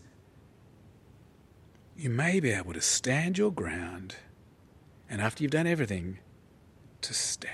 you 1.95 2.09
may 2.09 2.39
be 2.39 2.51
able 2.51 2.73
to 2.73 2.81
stand 2.81 3.37
your 3.37 3.51
ground, 3.51 4.15
and 5.09 5.21
after 5.21 5.43
you've 5.43 5.51
done 5.51 5.67
everything, 5.67 6.19
to 7.01 7.13
stand. 7.13 7.53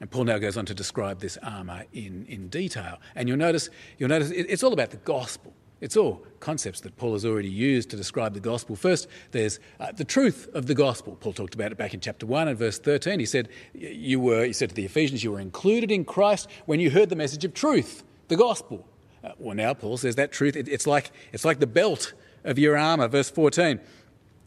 And 0.00 0.10
Paul 0.10 0.24
now 0.24 0.38
goes 0.38 0.56
on 0.56 0.66
to 0.66 0.74
describe 0.74 1.20
this 1.20 1.36
armour 1.42 1.84
in, 1.92 2.24
in 2.26 2.48
detail. 2.48 2.98
And 3.14 3.28
you'll 3.28 3.38
notice, 3.38 3.68
you'll 3.98 4.08
notice 4.08 4.30
it's 4.30 4.62
all 4.62 4.72
about 4.72 4.90
the 4.90 4.96
gospel. 4.96 5.52
It's 5.80 5.96
all 5.96 6.26
concepts 6.40 6.80
that 6.80 6.96
Paul 6.96 7.14
has 7.14 7.24
already 7.24 7.48
used 7.48 7.90
to 7.90 7.96
describe 7.96 8.34
the 8.34 8.40
gospel. 8.40 8.76
First, 8.76 9.08
there's 9.30 9.58
uh, 9.78 9.92
the 9.92 10.04
truth 10.04 10.48
of 10.52 10.66
the 10.66 10.74
gospel. 10.74 11.16
Paul 11.18 11.32
talked 11.32 11.54
about 11.54 11.72
it 11.72 11.78
back 11.78 11.94
in 11.94 12.00
chapter 12.00 12.26
1 12.26 12.48
and 12.48 12.58
verse 12.58 12.78
13. 12.78 13.18
He 13.18 13.26
said, 13.26 13.48
you 13.72 14.20
were, 14.20 14.44
he 14.44 14.52
said 14.52 14.68
to 14.70 14.74
the 14.74 14.84
Ephesians, 14.84 15.24
you 15.24 15.32
were 15.32 15.40
included 15.40 15.90
in 15.90 16.04
Christ 16.04 16.48
when 16.66 16.80
you 16.80 16.90
heard 16.90 17.08
the 17.08 17.16
message 17.16 17.44
of 17.44 17.54
truth, 17.54 18.04
the 18.28 18.36
gospel. 18.36 18.86
Uh, 19.24 19.32
well, 19.38 19.56
now 19.56 19.72
Paul 19.72 19.96
says 19.96 20.16
that 20.16 20.32
truth, 20.32 20.54
it, 20.54 20.68
it's, 20.68 20.86
like, 20.86 21.10
it's 21.32 21.44
like 21.44 21.60
the 21.60 21.66
belt 21.66 22.12
of 22.44 22.58
your 22.58 22.76
armour. 22.76 23.08
Verse 23.08 23.30
14. 23.30 23.80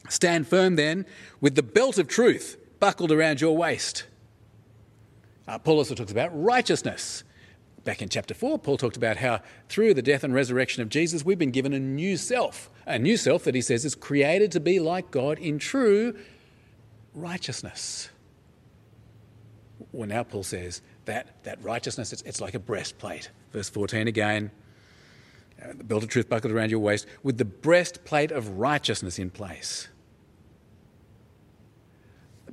Stand 0.10 0.48
firm 0.48 0.76
then 0.76 1.06
with 1.42 1.56
the 1.56 1.64
belt 1.64 1.98
of 1.98 2.08
truth 2.08 2.58
buckled 2.80 3.12
around 3.12 3.42
your 3.42 3.56
waist. 3.56 4.06
Uh, 5.48 5.58
Paul 5.58 5.78
also 5.78 5.96
talks 5.96 6.12
about 6.12 6.30
righteousness. 6.34 7.24
Back 7.84 8.02
in 8.02 8.10
chapter 8.10 8.34
4, 8.34 8.60
Paul 8.60 8.78
talked 8.78 8.96
about 8.96 9.18
how 9.18 9.42
through 9.68 9.94
the 9.94 10.02
death 10.02 10.24
and 10.24 10.34
resurrection 10.34 10.82
of 10.82 10.90
Jesus, 10.90 11.26
we've 11.26 11.38
been 11.38 11.52
given 11.52 11.74
a 11.74 11.80
new 11.80 12.16
self. 12.16 12.70
A 12.86 12.98
new 12.98 13.18
self 13.18 13.44
that 13.44 13.56
he 13.56 13.62
says 13.62 13.84
is 13.84 13.96
created 13.96 14.52
to 14.54 14.60
be 14.60 14.80
like 14.80 15.12
God 15.12 15.38
in 15.40 15.60
true 15.60 16.18
righteousness. 17.14 18.10
Well, 19.92 20.08
now 20.08 20.24
Paul 20.24 20.44
says 20.44 20.82
that, 21.06 21.44
that 21.44 21.62
righteousness, 21.62 22.14
it's, 22.14 22.22
it's 22.22 22.40
like 22.40 22.54
a 22.54 22.60
breastplate. 22.60 23.30
Verse 23.52 23.70
14 23.70 24.08
again 24.08 24.52
the 25.78 25.84
belt 25.84 26.04
of 26.04 26.10
truth 26.10 26.30
buckled 26.30 26.52
around 26.52 26.72
your 26.72 26.80
waist, 26.80 27.06
with 27.22 27.38
the 27.38 27.46
breastplate 27.46 28.32
of 28.32 28.60
righteousness 28.60 29.20
in 29.20 29.30
place. 29.30 29.88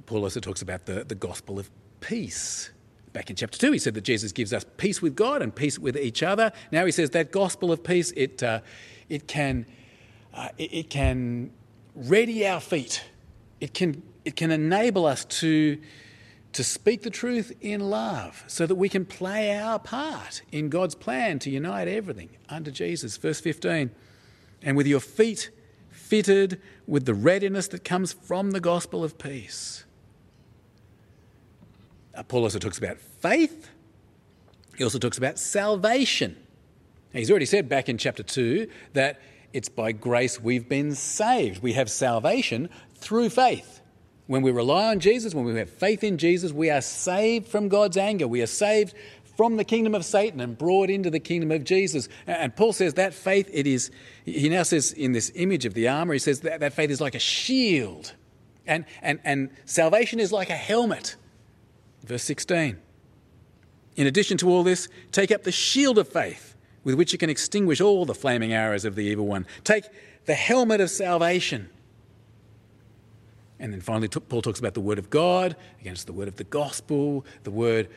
Paul 0.06 0.24
also 0.24 0.40
talks 0.40 0.62
about 0.62 0.86
the, 0.86 1.04
the 1.04 1.14
gospel 1.14 1.58
of 1.58 1.70
peace. 2.00 2.70
Back 3.12 3.28
in 3.28 3.36
chapter 3.36 3.58
2, 3.58 3.72
he 3.72 3.78
said 3.78 3.94
that 3.94 4.04
Jesus 4.04 4.30
gives 4.30 4.52
us 4.52 4.64
peace 4.76 5.02
with 5.02 5.16
God 5.16 5.42
and 5.42 5.54
peace 5.54 5.78
with 5.78 5.96
each 5.96 6.22
other. 6.22 6.52
Now 6.70 6.86
he 6.86 6.92
says 6.92 7.10
that 7.10 7.32
gospel 7.32 7.72
of 7.72 7.82
peace, 7.82 8.12
it, 8.12 8.42
uh, 8.42 8.60
it, 9.08 9.26
can, 9.26 9.66
uh, 10.32 10.50
it, 10.58 10.72
it 10.72 10.90
can 10.90 11.50
ready 11.94 12.46
our 12.46 12.60
feet. 12.60 13.04
It 13.60 13.74
can, 13.74 14.02
it 14.24 14.36
can 14.36 14.52
enable 14.52 15.06
us 15.06 15.24
to, 15.24 15.78
to 16.52 16.64
speak 16.64 17.02
the 17.02 17.10
truth 17.10 17.52
in 17.60 17.80
love 17.80 18.44
so 18.46 18.64
that 18.66 18.76
we 18.76 18.88
can 18.88 19.04
play 19.04 19.58
our 19.58 19.80
part 19.80 20.42
in 20.52 20.68
God's 20.68 20.94
plan 20.94 21.40
to 21.40 21.50
unite 21.50 21.88
everything 21.88 22.30
under 22.48 22.70
Jesus. 22.70 23.16
Verse 23.16 23.40
15, 23.40 23.90
and 24.62 24.76
with 24.76 24.86
your 24.86 25.00
feet 25.00 25.50
fitted 25.88 26.60
with 26.86 27.06
the 27.06 27.14
readiness 27.14 27.68
that 27.68 27.84
comes 27.84 28.12
from 28.12 28.52
the 28.52 28.60
gospel 28.60 29.02
of 29.02 29.18
peace. 29.18 29.84
Uh, 32.20 32.22
Paul 32.22 32.42
also 32.42 32.58
talks 32.58 32.76
about 32.76 32.98
faith. 32.98 33.70
He 34.76 34.84
also 34.84 34.98
talks 34.98 35.16
about 35.16 35.38
salvation. 35.38 36.36
He's 37.14 37.30
already 37.30 37.46
said 37.46 37.66
back 37.66 37.88
in 37.88 37.96
chapter 37.96 38.22
2 38.22 38.68
that 38.92 39.22
it's 39.54 39.70
by 39.70 39.92
grace 39.92 40.38
we've 40.38 40.68
been 40.68 40.94
saved. 40.94 41.62
We 41.62 41.72
have 41.72 41.90
salvation 41.90 42.68
through 42.94 43.30
faith. 43.30 43.80
When 44.26 44.42
we 44.42 44.50
rely 44.50 44.90
on 44.90 45.00
Jesus, 45.00 45.34
when 45.34 45.46
we 45.46 45.54
have 45.56 45.70
faith 45.70 46.04
in 46.04 46.18
Jesus, 46.18 46.52
we 46.52 46.68
are 46.68 46.82
saved 46.82 47.48
from 47.48 47.68
God's 47.68 47.96
anger. 47.96 48.28
We 48.28 48.42
are 48.42 48.46
saved 48.46 48.94
from 49.38 49.56
the 49.56 49.64
kingdom 49.64 49.94
of 49.94 50.04
Satan 50.04 50.40
and 50.40 50.58
brought 50.58 50.90
into 50.90 51.08
the 51.08 51.20
kingdom 51.20 51.50
of 51.50 51.64
Jesus. 51.64 52.06
And 52.26 52.54
Paul 52.54 52.74
says 52.74 52.94
that 52.94 53.14
faith, 53.14 53.48
it 53.50 53.66
is, 53.66 53.90
he 54.26 54.50
now 54.50 54.64
says 54.64 54.92
in 54.92 55.12
this 55.12 55.32
image 55.36 55.64
of 55.64 55.72
the 55.72 55.88
armor, 55.88 56.12
he 56.12 56.18
says 56.18 56.40
that, 56.40 56.60
that 56.60 56.74
faith 56.74 56.90
is 56.90 57.00
like 57.00 57.14
a 57.14 57.18
shield. 57.18 58.12
And, 58.66 58.84
and, 59.00 59.20
and 59.24 59.48
salvation 59.64 60.20
is 60.20 60.32
like 60.32 60.50
a 60.50 60.56
helmet. 60.56 61.16
Verse 62.04 62.22
16. 62.24 62.78
In 63.96 64.06
addition 64.06 64.36
to 64.38 64.48
all 64.48 64.62
this, 64.62 64.88
take 65.12 65.30
up 65.30 65.42
the 65.42 65.52
shield 65.52 65.98
of 65.98 66.08
faith 66.08 66.56
with 66.84 66.94
which 66.94 67.12
you 67.12 67.18
can 67.18 67.28
extinguish 67.28 67.80
all 67.80 68.06
the 68.06 68.14
flaming 68.14 68.52
arrows 68.52 68.84
of 68.84 68.94
the 68.94 69.02
evil 69.02 69.26
one. 69.26 69.46
Take 69.64 69.84
the 70.24 70.34
helmet 70.34 70.80
of 70.80 70.90
salvation 70.90 71.68
and 73.60 73.74
then 73.74 73.82
finally, 73.82 74.08
Paul 74.08 74.40
talks 74.40 74.58
about 74.58 74.72
the 74.72 74.80
word 74.80 74.98
of 74.98 75.10
God 75.10 75.54
against 75.80 76.06
the 76.06 76.14
word 76.14 76.28
of 76.28 76.36
the 76.36 76.44
gospel, 76.44 77.26
the 77.44 77.50
word 77.50 77.88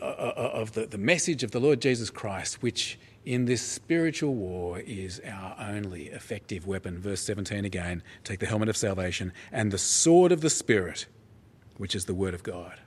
uh, 0.00 0.04
uh, 0.04 0.50
of 0.54 0.72
the, 0.72 0.86
the 0.86 0.98
message 0.98 1.42
of 1.42 1.50
the 1.50 1.58
Lord 1.58 1.80
Jesus 1.80 2.10
Christ, 2.10 2.62
which 2.62 2.96
in 3.26 3.44
this 3.44 3.60
spiritual 3.60 4.34
war 4.34 4.78
is 4.78 5.20
our 5.26 5.56
only 5.58 6.06
effective 6.06 6.66
weapon. 6.66 7.00
Verse 7.00 7.20
17 7.22 7.64
again 7.64 8.04
take 8.22 8.38
the 8.38 8.46
helmet 8.46 8.68
of 8.68 8.76
salvation 8.76 9.32
and 9.50 9.72
the 9.72 9.78
sword 9.78 10.30
of 10.30 10.42
the 10.42 10.50
Spirit, 10.50 11.06
which 11.76 11.96
is 11.96 12.04
the 12.04 12.14
word 12.14 12.34
of 12.34 12.44
God. 12.44 12.78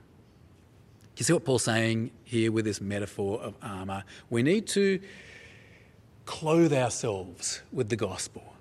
You 1.18 1.24
see 1.24 1.32
what 1.32 1.44
Paul's 1.44 1.64
saying 1.64 2.12
here 2.22 2.52
with 2.52 2.64
this 2.64 2.80
metaphor 2.80 3.40
of 3.40 3.56
armour? 3.60 4.04
We 4.30 4.44
need 4.44 4.68
to 4.68 5.00
clothe 6.26 6.72
ourselves 6.72 7.60
with 7.72 7.88
the 7.88 7.96
gospel. 7.96 8.54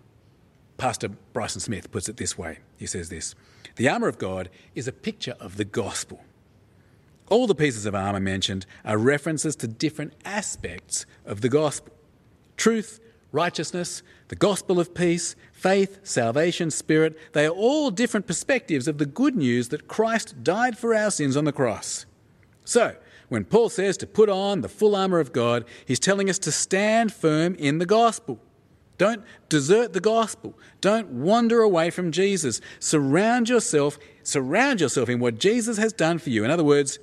Pastor 0.77 1.09
Bryson 1.33 1.61
Smith 1.61 1.91
puts 1.91 2.09
it 2.09 2.17
this 2.17 2.35
way 2.35 2.57
he 2.77 2.87
says 2.87 3.09
this 3.09 3.35
The 3.75 3.87
armour 3.87 4.07
of 4.07 4.17
God 4.17 4.49
is 4.73 4.87
a 4.87 4.91
picture 4.91 5.35
of 5.39 5.57
the 5.57 5.65
gospel. 5.65 6.21
All 7.29 7.45
the 7.45 7.53
pieces 7.53 7.85
of 7.85 7.93
armour 7.93 8.19
mentioned 8.19 8.65
are 8.83 8.97
references 8.97 9.55
to 9.57 9.67
different 9.67 10.13
aspects 10.25 11.05
of 11.27 11.41
the 11.41 11.49
gospel 11.49 11.93
truth, 12.55 12.99
righteousness, 13.31 14.01
the 14.29 14.35
gospel 14.35 14.79
of 14.79 14.95
peace, 14.95 15.35
faith, 15.51 15.99
salvation, 16.01 16.71
spirit. 16.71 17.19
They 17.33 17.45
are 17.45 17.51
all 17.51 17.91
different 17.91 18.25
perspectives 18.25 18.87
of 18.87 18.97
the 18.97 19.05
good 19.05 19.35
news 19.35 19.69
that 19.69 19.87
Christ 19.87 20.43
died 20.43 20.75
for 20.75 20.95
our 20.95 21.11
sins 21.11 21.37
on 21.37 21.45
the 21.45 21.51
cross. 21.51 22.07
So, 22.67 22.97
when 23.29 23.45
Paul 23.45 23.69
says 23.69 23.95
to 23.95 24.05
put 24.05 24.27
on 24.27 24.59
the 24.59 24.67
full 24.67 24.93
armour 24.93 25.21
of 25.21 25.31
God, 25.31 25.63
he's 25.85 26.01
telling 26.01 26.29
us 26.29 26.37
to 26.39 26.51
stand 26.51 27.13
firm 27.13 27.55
in 27.55 27.77
the 27.77 27.85
gospel. 27.85 28.41
Don't 28.97 29.23
desert 29.47 29.93
the 29.93 30.01
gospel. 30.01 30.53
Don't 30.81 31.07
wander 31.07 31.61
away 31.61 31.91
from 31.91 32.11
Jesus. 32.11 32.59
Surround 32.81 33.47
yourself, 33.47 33.97
surround 34.21 34.81
yourself 34.81 35.07
in 35.07 35.21
what 35.21 35.39
Jesus 35.39 35.77
has 35.77 35.93
done 35.93 36.19
for 36.19 36.29
you. 36.29 36.43
In 36.43 36.51
other 36.51 36.63
words, 36.63 36.99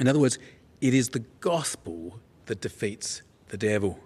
in 0.00 0.08
other 0.08 0.18
words, 0.18 0.40
it 0.80 0.92
is 0.92 1.10
the 1.10 1.24
gospel 1.38 2.18
that 2.46 2.60
defeats 2.60 3.22
the 3.50 3.56
devil. 3.56 3.96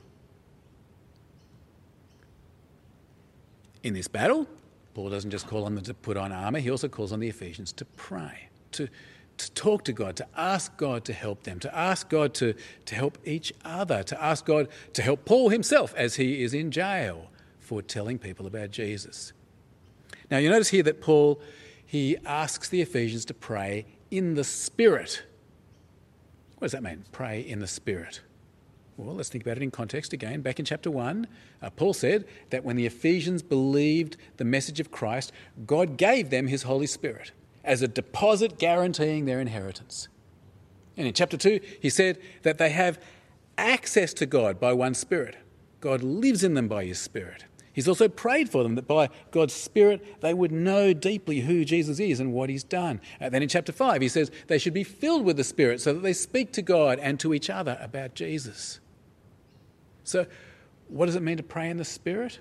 In 3.83 3.95
this 3.95 4.07
battle, 4.07 4.47
Paul 4.93 5.09
doesn't 5.09 5.31
just 5.31 5.47
call 5.47 5.65
on 5.65 5.77
them 5.77 5.85
to 5.85 5.95
put 5.95 6.19
on 6.19 6.31
armor, 6.31 6.59
he 6.59 6.71
also 6.71 6.89
calls 6.89 7.11
on 7.11 7.21
the 7.21 7.29
Ephesians 7.29 7.73
to 7.73 7.87
pray, 7.87 8.51
to 8.73 8.87
to 9.47 9.53
talk 9.53 9.85
to 9.85 9.93
God, 9.93 10.17
to 10.17 10.27
ask 10.37 10.77
God 10.77 11.05
to 11.05 11.13
help 11.13 11.45
them, 11.45 11.59
to 11.61 11.77
ask 11.77 12.09
God 12.09 12.35
to, 12.35 12.55
to 12.87 12.95
help 12.95 13.19
each 13.25 13.53
other, 13.65 14.03
to 14.05 14.23
ask 14.23 14.45
God 14.45 14.69
to 14.93 15.03
help 15.03 15.25
Paul 15.25 15.49
himself 15.49 15.95
as 15.97 16.17
he 16.17 16.43
is 16.43 16.55
in 16.55 16.71
jail 16.71 17.31
for 17.59 17.83
telling 17.83 18.19
people 18.19 18.47
about 18.47 18.71
Jesus. 18.71 19.33
Now, 20.31 20.39
you 20.39 20.51
notice 20.51 20.69
here 20.69 20.83
that 20.85 21.01
Paul, 21.01 21.41
he 21.85 22.17
asks 22.25 22.69
the 22.69 22.81
Ephesians 22.83 23.25
to 23.27 23.35
pray 23.35 23.87
in 24.11 24.35
the 24.35 24.45
Spirit. 24.45 25.23
What 26.59 26.67
does 26.67 26.73
that 26.73 26.83
mean? 26.83 27.05
Pray 27.13 27.41
in 27.41 27.59
the 27.61 27.67
Spirit. 27.67 28.21
Well, 28.97 29.15
let's 29.15 29.31
think 29.31 29.45
about 29.45 29.57
it 29.57 29.63
in 29.63 29.71
context 29.71 30.13
again. 30.13 30.43
Back 30.43 30.59
in 30.59 30.65
chapter 30.65 30.91
1, 30.91 31.27
uh, 31.63 31.71
Paul 31.71 31.95
said 31.95 32.27
that 32.51 32.65
when 32.65 32.77
the 32.77 32.85
Ephesians 32.85 33.43
believed 33.43 34.17
the 34.37 34.45
message 34.45 34.79
of 34.79 34.91
Christ, 34.91 35.33
God 35.67 35.97
gave 35.97 36.29
them 36.29 36.49
his 36.49 36.65
Holy 36.65 36.87
Spirit 36.87 37.33
as 37.65 37.83
a 37.83 37.89
deposit 37.89 38.59
guaranteeing 38.59 39.25
their 39.25 39.41
inheritance. 39.41 40.09
And 40.97 41.07
in 41.07 41.15
chapter 41.15 41.37
2, 41.37 41.61
he 41.81 41.91
said 41.91 42.19
that 42.43 42.59
they 42.59 42.71
have 42.71 42.99
access 43.57 44.13
to 44.15 44.27
God 44.27 44.59
by 44.59 44.73
one 44.73 44.95
Spirit. 44.95 45.37
God 45.81 46.03
lives 46.03 46.45
in 46.45 46.55
them 46.55 46.69
by 46.69 46.85
His 46.85 46.99
Spirit. 46.99 47.45
He's 47.73 47.89
also 47.89 48.09
prayed 48.09 48.51
for 48.51 48.63
them 48.63 48.75
that 48.75 48.89
by 48.89 49.09
God's 49.31 49.55
Spirit 49.55 50.21
they 50.21 50.35
would 50.35 50.51
know 50.51 50.93
deeply 50.93 51.41
who 51.41 51.65
Jesus 51.65 52.01
is 52.01 52.21
and 52.21 52.33
what 52.33 52.51
He's 52.51 52.65
done. 52.65 53.01
And 53.21 53.33
then 53.33 53.43
in 53.43 53.49
chapter 53.49 53.73
5, 53.73 54.03
he 54.03 54.09
says 54.09 54.31
they 54.49 54.59
should 54.59 54.75
be 54.75 54.85
filled 54.85 55.25
with 55.25 55.37
the 55.37 55.45
Spirit 55.45 55.81
so 55.81 55.93
that 55.93 56.01
they 56.01 56.13
speak 56.13 56.53
to 56.53 56.63
God 56.63 56.99
and 56.99 57.19
to 57.21 57.33
each 57.33 57.49
other 57.49 57.79
about 57.81 58.15
Jesus. 58.15 58.81
So, 60.05 60.27
what 60.89 61.07
does 61.07 61.15
it 61.15 61.23
mean 61.23 61.37
to 61.37 61.43
pray 61.43 61.71
in 61.71 61.77
the 61.77 61.85
Spirit? 61.85 62.41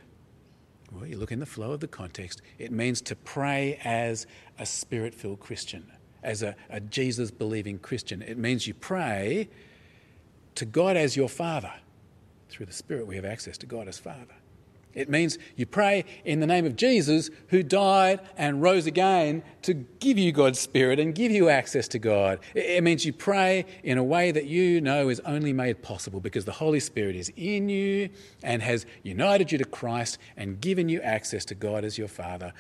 Well, 0.92 1.06
you 1.06 1.18
look 1.18 1.32
in 1.32 1.40
the 1.40 1.46
flow 1.46 1.72
of 1.72 1.80
the 1.80 1.88
context, 1.88 2.42
it 2.58 2.72
means 2.72 3.02
to 3.02 3.16
pray 3.16 3.80
as 3.84 4.26
a 4.58 4.66
spirit 4.66 5.14
filled 5.14 5.40
Christian, 5.40 5.92
as 6.24 6.42
a, 6.42 6.56
a 6.70 6.80
Jesus 6.80 7.32
believing 7.32 7.80
Christian. 7.80 8.22
It 8.22 8.38
means 8.38 8.66
you 8.68 8.74
pray 8.74 9.50
to 10.56 10.66
God 10.66 10.98
as 10.98 11.16
your 11.16 11.30
Father. 11.30 11.74
Through 12.50 12.66
the 12.66 12.74
Spirit, 12.74 13.06
we 13.06 13.16
have 13.16 13.26
access 13.26 13.60
to 13.60 13.68
God 13.68 13.88
as 13.88 14.00
Father. 14.00 14.39
It 14.94 15.08
means 15.08 15.38
you 15.56 15.66
pray 15.66 16.04
in 16.26 16.40
the 16.40 16.48
name 16.48 16.66
of 16.66 16.76
Jesus, 16.76 17.30
who 17.50 17.62
died 17.62 18.20
and 18.38 18.62
rose 18.62 18.88
again 18.88 19.44
to 19.62 19.74
give 19.74 20.18
you 20.18 20.32
God's 20.32 20.60
Spirit 20.60 21.00
and 21.00 21.14
give 21.14 21.32
you 21.32 21.48
access 21.48 21.88
to 21.90 22.00
God. 22.00 22.40
It 22.56 22.84
means 22.84 23.06
you 23.06 23.14
pray 23.14 23.66
in 23.84 23.98
a 23.98 24.04
way 24.04 24.32
that 24.32 24.46
you 24.46 24.82
know 24.82 25.10
is 25.10 25.20
only 25.22 25.54
made 25.54 25.84
possible 25.84 26.20
because 26.20 26.46
the 26.46 26.54
Holy 26.54 26.80
Spirit 26.80 27.16
is 27.16 27.32
in 27.36 27.70
you 27.70 28.10
and 28.42 28.64
has 28.64 28.86
united 29.04 29.52
you 29.52 29.58
to 29.60 29.66
Christ 29.66 30.18
and 30.36 30.60
given 30.60 30.90
you 30.90 31.02
access 31.02 31.46
to 31.46 31.56
God 31.56 31.86
as 31.86 31.98
your 31.98 32.08
Father. 32.08 32.52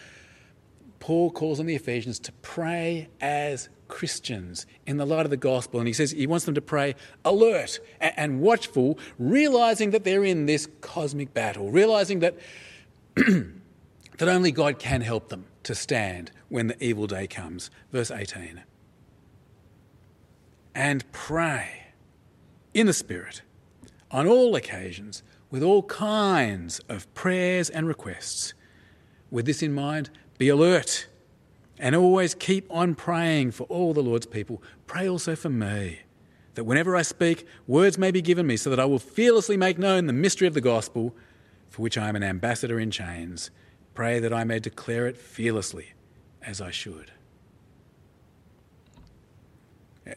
Paul 1.00 1.32
calls 1.32 1.60
on 1.60 1.66
the 1.66 1.76
Ephesians 1.76 2.20
to 2.20 2.32
pray 2.44 3.10
as 3.22 3.70
Christians 3.90 4.66
in 4.86 4.96
the 4.96 5.06
light 5.06 5.26
of 5.26 5.30
the 5.30 5.38
gospel. 5.38 5.82
And 5.82 5.88
he 5.88 5.94
says 5.94 6.12
he 6.12 6.26
wants 6.26 6.46
them 6.46 6.56
to 6.56 6.62
pray 6.62 6.96
alert 7.26 7.80
and 8.00 8.40
watchful, 8.40 8.98
realizing 9.18 9.92
that 9.92 10.06
they're 10.06 10.24
in 10.24 10.46
this 10.46 10.70
cosmic 10.80 11.34
battle, 11.34 11.72
realizing 11.72 12.20
that, 12.20 12.38
that 13.16 14.30
only 14.30 14.54
God 14.54 14.80
can 14.80 15.02
help 15.02 15.28
them 15.28 15.46
to 15.64 15.76
stand 15.76 16.32
when 16.48 16.68
the 16.68 16.82
evil 16.84 17.08
day 17.08 17.28
comes. 17.28 17.70
Verse 17.92 18.12
18. 18.12 18.64
And 20.74 21.12
pray 21.12 21.88
in 22.74 22.88
the 22.88 22.94
Spirit 22.94 23.42
on 24.12 24.28
all 24.28 24.56
occasions 24.56 25.24
with 25.52 25.64
all 25.64 25.84
kinds 25.84 26.80
of 26.88 27.12
prayers 27.14 27.70
and 27.70 27.88
requests. 27.88 28.54
With 29.32 29.46
this 29.46 29.62
in 29.62 29.74
mind, 29.74 30.10
be 30.38 30.48
alert 30.50 31.08
and 31.80 31.96
always 31.96 32.36
keep 32.36 32.70
on 32.70 32.94
praying 32.94 33.52
for 33.52 33.64
all 33.64 33.94
the 33.94 34.04
Lord's 34.04 34.26
people. 34.26 34.62
Pray 34.86 35.08
also 35.08 35.36
for 35.36 35.50
me, 35.50 36.02
that 36.56 36.66
whenever 36.66 36.96
I 36.96 37.02
speak, 37.02 37.48
words 37.66 37.98
may 37.98 38.12
be 38.12 38.22
given 38.22 38.46
me, 38.46 38.58
so 38.58 38.70
that 38.70 38.80
I 38.80 38.86
will 38.86 39.00
fearlessly 39.00 39.56
make 39.56 39.80
known 39.80 40.06
the 40.06 40.14
mystery 40.14 40.48
of 40.48 40.54
the 40.54 40.62
gospel, 40.62 41.16
for 41.70 41.82
which 41.82 41.98
I 41.98 42.10
am 42.10 42.18
an 42.18 42.24
ambassador 42.24 42.80
in 42.80 42.92
chains. 42.92 43.50
Pray 43.94 44.20
that 44.20 44.34
I 44.34 44.44
may 44.44 44.60
declare 44.60 45.08
it 45.08 45.16
fearlessly, 45.16 45.94
as 46.42 46.60
I 46.60 46.72
should. 46.72 47.12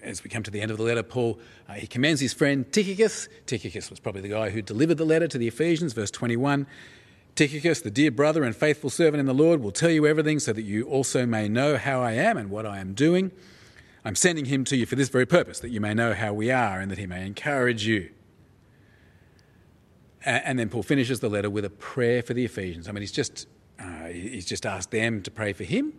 As 0.03 0.25
we 0.25 0.31
come 0.31 0.43
to 0.43 0.51
the 0.51 0.61
end 0.61 0.71
of 0.71 0.79
the 0.79 0.83
letter, 0.83 1.03
Paul 1.03 1.39
uh, 1.69 1.75
he 1.75 1.87
commends 1.87 2.21
his 2.21 2.33
friend 2.33 2.71
Tychicus. 2.73 3.29
Tychicus 3.47 3.91
was 3.91 4.01
probably 4.01 4.23
the 4.23 4.29
guy 4.29 4.51
who 4.51 4.63
delivered 4.63 4.97
the 4.97 5.05
letter 5.05 5.29
to 5.29 5.39
the 5.39 5.49
Ephesians, 5.49 5.93
verse 5.93 6.11
21. 6.11 6.67
Tychicus, 7.35 7.81
the 7.81 7.91
dear 7.91 8.11
brother 8.11 8.45
and 8.45 8.55
faithful 8.55 8.91
servant 8.91 9.21
in 9.21 9.27
the 9.27 9.33
Lord, 9.33 9.63
will 9.63 9.73
tell 9.73 9.91
you 9.91 10.07
everything 10.07 10.39
so 10.39 10.53
that 10.53 10.63
you 10.63 10.85
also 10.85 11.25
may 11.25 11.49
know 11.49 11.79
how 11.79 12.03
I 12.03 12.13
am 12.13 12.37
and 12.37 12.51
what 12.51 12.67
I 12.67 12.79
am 12.79 12.93
doing. 12.93 13.31
I'm 14.05 14.17
sending 14.17 14.47
him 14.47 14.65
to 14.65 14.77
you 14.77 14.85
for 14.85 14.97
this 14.97 15.09
very 15.09 15.25
purpose, 15.25 15.61
that 15.61 15.71
you 15.71 15.81
may 15.81 15.95
know 15.95 16.13
how 16.13 16.35
we 16.35 16.51
are 16.51 16.81
and 16.81 16.91
that 16.91 16.99
he 16.99 17.07
may 17.07 17.25
encourage 17.27 17.87
you. 17.87 18.11
And 20.25 20.59
then 20.59 20.69
Paul 20.69 20.83
finishes 20.83 21.21
the 21.21 21.29
letter 21.29 21.51
with 21.51 21.65
a 21.65 21.71
prayer 21.71 22.23
for 22.23 22.35
the 22.35 22.45
Ephesians. 22.45 22.89
I 22.89 22.93
mean, 22.93 23.03
he's 23.03 23.13
just, 23.13 23.49
uh, 23.81 24.07
he's 24.07 24.47
just 24.47 24.67
asked 24.67 24.91
them 24.91 25.23
to 25.23 25.31
pray 25.31 25.53
for 25.53 25.65
him. 25.65 25.95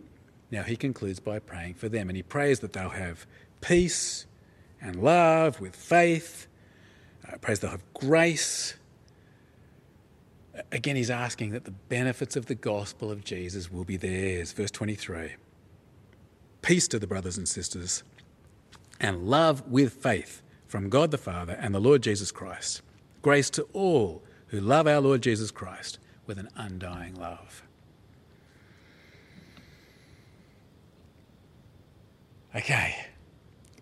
Now 0.50 0.62
he 0.62 0.76
concludes 0.76 1.18
by 1.18 1.40
praying 1.40 1.74
for 1.74 1.88
them, 1.88 2.08
and 2.08 2.16
he 2.16 2.22
prays 2.22 2.60
that 2.60 2.72
they'll 2.72 2.90
have 2.90 3.26
peace 3.60 4.26
and 4.80 5.02
love 5.02 5.60
with 5.60 5.74
faith, 5.74 6.46
uh, 7.26 7.38
prays 7.38 7.60
they'll 7.60 7.70
have 7.72 7.94
grace 7.94 8.74
Again, 10.70 10.96
he's 10.96 11.10
asking 11.10 11.50
that 11.50 11.64
the 11.64 11.72
benefits 11.72 12.36
of 12.36 12.46
the 12.46 12.54
gospel 12.54 13.10
of 13.10 13.24
Jesus 13.24 13.72
will 13.72 13.84
be 13.84 13.96
theirs. 13.96 14.52
Verse 14.52 14.70
23 14.70 15.34
Peace 16.62 16.88
to 16.88 16.98
the 16.98 17.06
brothers 17.06 17.36
and 17.36 17.48
sisters, 17.48 18.04
and 19.00 19.28
love 19.28 19.68
with 19.68 19.94
faith 19.94 20.42
from 20.66 20.88
God 20.88 21.10
the 21.10 21.18
Father 21.18 21.54
and 21.60 21.74
the 21.74 21.80
Lord 21.80 22.02
Jesus 22.02 22.30
Christ. 22.32 22.82
Grace 23.22 23.50
to 23.50 23.62
all 23.72 24.22
who 24.48 24.60
love 24.60 24.86
our 24.86 25.00
Lord 25.00 25.22
Jesus 25.22 25.50
Christ 25.50 25.98
with 26.26 26.38
an 26.38 26.48
undying 26.56 27.14
love. 27.14 27.62
Okay, 32.54 33.06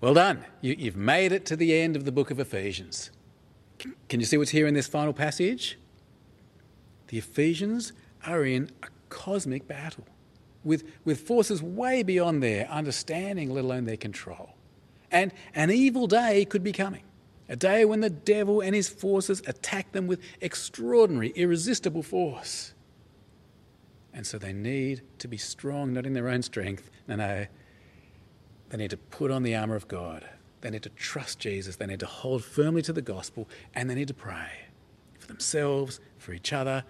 well 0.00 0.14
done. 0.14 0.44
You, 0.62 0.74
have 0.86 0.96
made 0.96 1.30
it 1.32 1.44
to 1.46 1.56
the 1.56 1.74
end 1.74 1.94
of 1.94 2.04
the 2.06 2.12
book 2.12 2.30
of 2.30 2.40
Ephesians. 2.40 3.10
Can 4.08 4.20
you 4.20 4.26
see 4.26 4.38
what's 4.38 4.50
here 4.50 4.66
in 4.66 4.74
this 4.74 4.86
final 4.86 5.12
passage? 5.12 5.78
The 7.12 7.18
Ephesians 7.18 7.92
are 8.26 8.42
in 8.42 8.70
a 8.82 8.86
cosmic 9.10 9.68
battle 9.68 10.06
with, 10.64 10.84
with 11.04 11.20
forces 11.20 11.62
way 11.62 12.02
beyond 12.02 12.42
their 12.42 12.66
understanding, 12.70 13.50
let 13.50 13.64
alone 13.64 13.84
their 13.84 13.98
control. 13.98 14.54
And 15.10 15.30
an 15.54 15.70
evil 15.70 16.06
day 16.06 16.46
could 16.46 16.64
be 16.64 16.72
coming. 16.72 17.02
A 17.50 17.56
day 17.56 17.84
when 17.84 18.00
the 18.00 18.08
devil 18.08 18.62
and 18.62 18.74
his 18.74 18.88
forces 18.88 19.42
attack 19.46 19.92
them 19.92 20.06
with 20.06 20.22
extraordinary, 20.40 21.34
irresistible 21.36 22.02
force. 22.02 22.72
And 24.14 24.26
so 24.26 24.38
they 24.38 24.54
need 24.54 25.02
to 25.18 25.28
be 25.28 25.36
strong, 25.36 25.92
not 25.92 26.06
in 26.06 26.14
their 26.14 26.30
own 26.30 26.40
strength. 26.40 26.88
No, 27.06 27.16
no. 27.16 27.44
They 28.70 28.78
need 28.78 28.90
to 28.90 28.96
put 28.96 29.30
on 29.30 29.42
the 29.42 29.54
armour 29.54 29.76
of 29.76 29.86
God. 29.86 30.26
They 30.62 30.70
need 30.70 30.84
to 30.84 30.88
trust 30.88 31.40
Jesus. 31.40 31.76
They 31.76 31.84
need 31.84 32.00
to 32.00 32.06
hold 32.06 32.42
firmly 32.42 32.80
to 32.80 32.92
the 32.94 33.02
gospel. 33.02 33.50
And 33.74 33.90
they 33.90 33.96
need 33.96 34.08
to 34.08 34.14
pray 34.14 34.48
for 35.18 35.26
themselves, 35.26 36.00
for 36.16 36.32
each 36.32 36.54
other, 36.54 36.84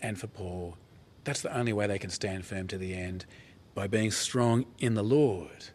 and 0.00 0.18
for 0.18 0.26
Paul. 0.26 0.76
That's 1.24 1.42
the 1.42 1.56
only 1.56 1.72
way 1.72 1.86
they 1.86 1.98
can 1.98 2.10
stand 2.10 2.46
firm 2.46 2.66
to 2.68 2.78
the 2.78 2.94
end 2.94 3.26
by 3.74 3.86
being 3.86 4.10
strong 4.10 4.66
in 4.78 4.94
the 4.94 5.04
Lord 5.04 5.66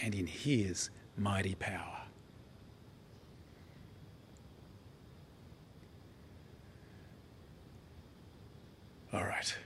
and 0.00 0.14
in 0.14 0.26
His 0.26 0.90
mighty 1.16 1.54
power. 1.54 2.02
All 9.12 9.24
right. 9.24 9.56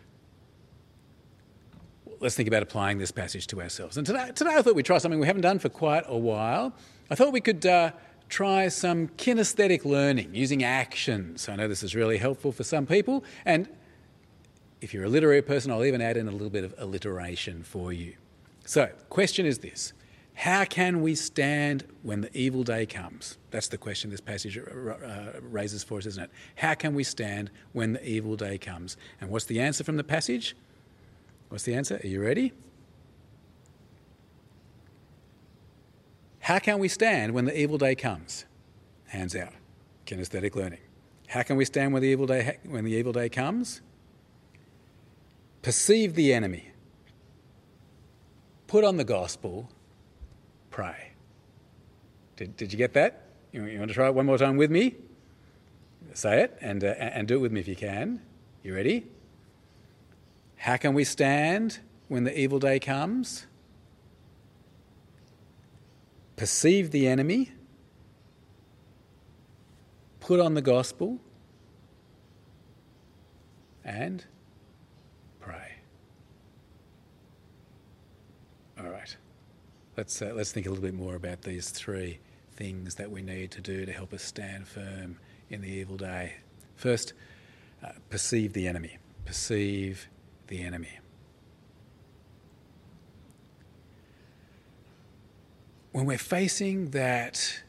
Let's 2.21 2.37
think 2.37 2.47
about 2.47 2.62
applying 2.62 2.99
this 2.99 3.11
passage 3.11 3.47
to 3.49 3.62
ourselves. 3.62 3.97
And 3.97 4.07
today, 4.07 4.31
today 4.35 4.55
I 4.55 4.62
thought 4.62 4.75
we'd 4.75 4.85
try 4.85 4.99
something 4.99 5.19
we 5.19 5.27
haven't 5.27 5.43
done 5.43 5.59
for 5.59 5.71
quite 5.71 6.05
a 6.07 6.19
while. 6.19 6.75
I 7.11 7.14
thought 7.14 7.33
we 7.33 7.40
could 7.40 7.64
uh, 7.64 7.93
try 8.31 8.69
some 8.69 9.09
kinesthetic 9.09 9.85
learning 9.85 10.35
using 10.35 10.64
actions. 10.64 11.49
I 11.49 11.57
know 11.57 11.69
this 11.69 11.83
is 11.83 11.95
really 11.95 12.16
helpful 12.16 12.53
for 12.53 12.64
some 12.64 12.87
people, 12.87 13.25
and 13.45 13.69
if 14.81 14.95
you're 14.95 15.05
a 15.05 15.09
literary 15.09 15.43
person, 15.43 15.71
I'll 15.71 15.85
even 15.85 16.01
add 16.01 16.16
in 16.16 16.29
a 16.29 16.31
little 16.31 16.49
bit 16.49 16.64
of 16.64 16.75
alliteration 16.79 17.62
for 17.62 17.93
you. 17.93 18.14
So, 18.64 18.88
question 19.11 19.45
is 19.45 19.59
this 19.59 19.93
How 20.35 20.64
can 20.64 21.03
we 21.03 21.14
stand 21.14 21.85
when 22.03 22.23
the 22.23 22.37
evil 22.37 22.62
day 22.62 22.87
comes? 22.87 23.37
That's 23.51 23.69
the 23.69 23.79
question 23.79 24.11
this 24.11 24.21
passage 24.21 24.57
uh, 24.57 25.33
raises 25.43 25.85
for 25.85 25.99
us, 25.99 26.07
isn't 26.07 26.25
it? 26.25 26.31
How 26.55 26.75
can 26.75 26.95
we 26.95 27.05
stand 27.05 27.51
when 27.73 27.95
the 27.95 28.09
evil 28.09 28.37
day 28.37 28.57
comes? 28.57 28.97
And 29.21 29.29
what's 29.29 29.45
the 29.45 29.61
answer 29.61 29.85
from 29.85 29.97
the 29.97 30.05
passage? 30.05 30.57
What's 31.49 31.64
the 31.64 31.75
answer? 31.75 32.01
Are 32.03 32.07
you 32.07 32.23
ready? 32.23 32.53
How 36.40 36.59
can 36.59 36.79
we 36.79 36.88
stand 36.88 37.33
when 37.33 37.44
the 37.44 37.59
evil 37.59 37.79
day 37.79 37.94
comes? 37.94 38.44
Hands 39.07 39.35
out. 39.37 39.53
Kinesthetic 40.07 40.55
learning. 40.55 40.81
How 41.29 41.42
can 41.42 41.57
we 41.57 41.64
stand 41.64 41.92
when 41.92 42.03
the 42.03 42.09
evil 42.09 42.26
day, 42.26 42.59
when 42.64 42.85
the 42.85 42.92
evil 42.92 43.12
day 43.12 43.29
comes? 43.29 43.81
Perceive 45.62 46.14
the 46.14 46.33
enemy. 46.33 46.70
Put 48.66 48.85
on 48.85 48.96
the 48.96 49.05
gospel. 49.05 49.68
Pray. 50.70 51.12
Did, 52.37 52.57
did 52.57 52.72
you 52.72 52.79
get 52.79 52.94
that? 52.94 53.24
You, 53.53 53.64
you 53.66 53.79
want 53.79 53.90
to 53.90 53.94
try 53.94 54.07
it 54.07 54.14
one 54.14 54.26
more 54.26 54.38
time 54.38 54.57
with 54.57 54.70
me? 54.70 54.96
Say 56.14 56.42
it 56.42 56.57
and, 56.61 56.83
uh, 56.83 56.88
and 56.98 57.29
do 57.29 57.37
it 57.37 57.40
with 57.40 57.53
me 57.53 57.61
if 57.61 57.68
you 57.68 57.76
can. 57.76 58.22
You 58.62 58.74
ready? 58.74 59.07
How 60.57 60.76
can 60.76 60.94
we 60.94 61.05
stand 61.05 61.81
when 62.09 62.24
the 62.24 62.38
evil 62.38 62.59
day 62.59 62.79
comes? 62.79 63.46
Perceive 66.40 66.90
the 66.90 67.07
enemy, 67.07 67.53
put 70.20 70.40
on 70.40 70.55
the 70.55 70.62
gospel, 70.62 71.18
and 73.85 74.24
pray. 75.38 75.74
All 78.79 78.88
right. 78.88 79.14
Let's, 79.98 80.22
uh, 80.22 80.33
let's 80.35 80.50
think 80.50 80.64
a 80.64 80.70
little 80.70 80.83
bit 80.83 80.94
more 80.94 81.14
about 81.14 81.42
these 81.42 81.68
three 81.68 82.20
things 82.55 82.94
that 82.94 83.11
we 83.11 83.20
need 83.20 83.50
to 83.50 83.61
do 83.61 83.85
to 83.85 83.92
help 83.92 84.14
us 84.14 84.22
stand 84.22 84.66
firm 84.66 85.18
in 85.50 85.61
the 85.61 85.68
evil 85.68 85.98
day. 85.98 86.37
First, 86.74 87.12
uh, 87.85 87.90
perceive 88.09 88.55
the 88.55 88.66
enemy. 88.66 88.96
Perceive 89.26 90.09
the 90.46 90.62
enemy. 90.62 91.00
When 95.92 96.07
we're 96.07 96.18
facing 96.18 96.90
that 96.90 97.62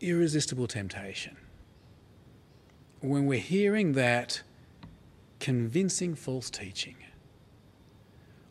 irresistible 0.00 0.66
temptation, 0.66 1.36
when 3.00 3.26
we're 3.26 3.38
hearing 3.38 3.92
that 3.92 4.42
convincing 5.40 6.14
false 6.14 6.50
teaching, 6.50 6.96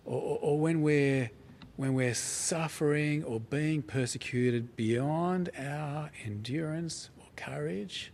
or, 0.06 0.40
or, 0.42 0.60
when 0.60 0.82
we're 0.82 1.32
when 1.76 1.94
we're 1.94 2.14
suffering 2.14 3.24
or 3.24 3.40
being 3.40 3.82
persecuted 3.82 4.76
beyond 4.76 5.50
our 5.58 6.12
endurance 6.26 7.10
or 7.18 7.26
courage, 7.36 8.12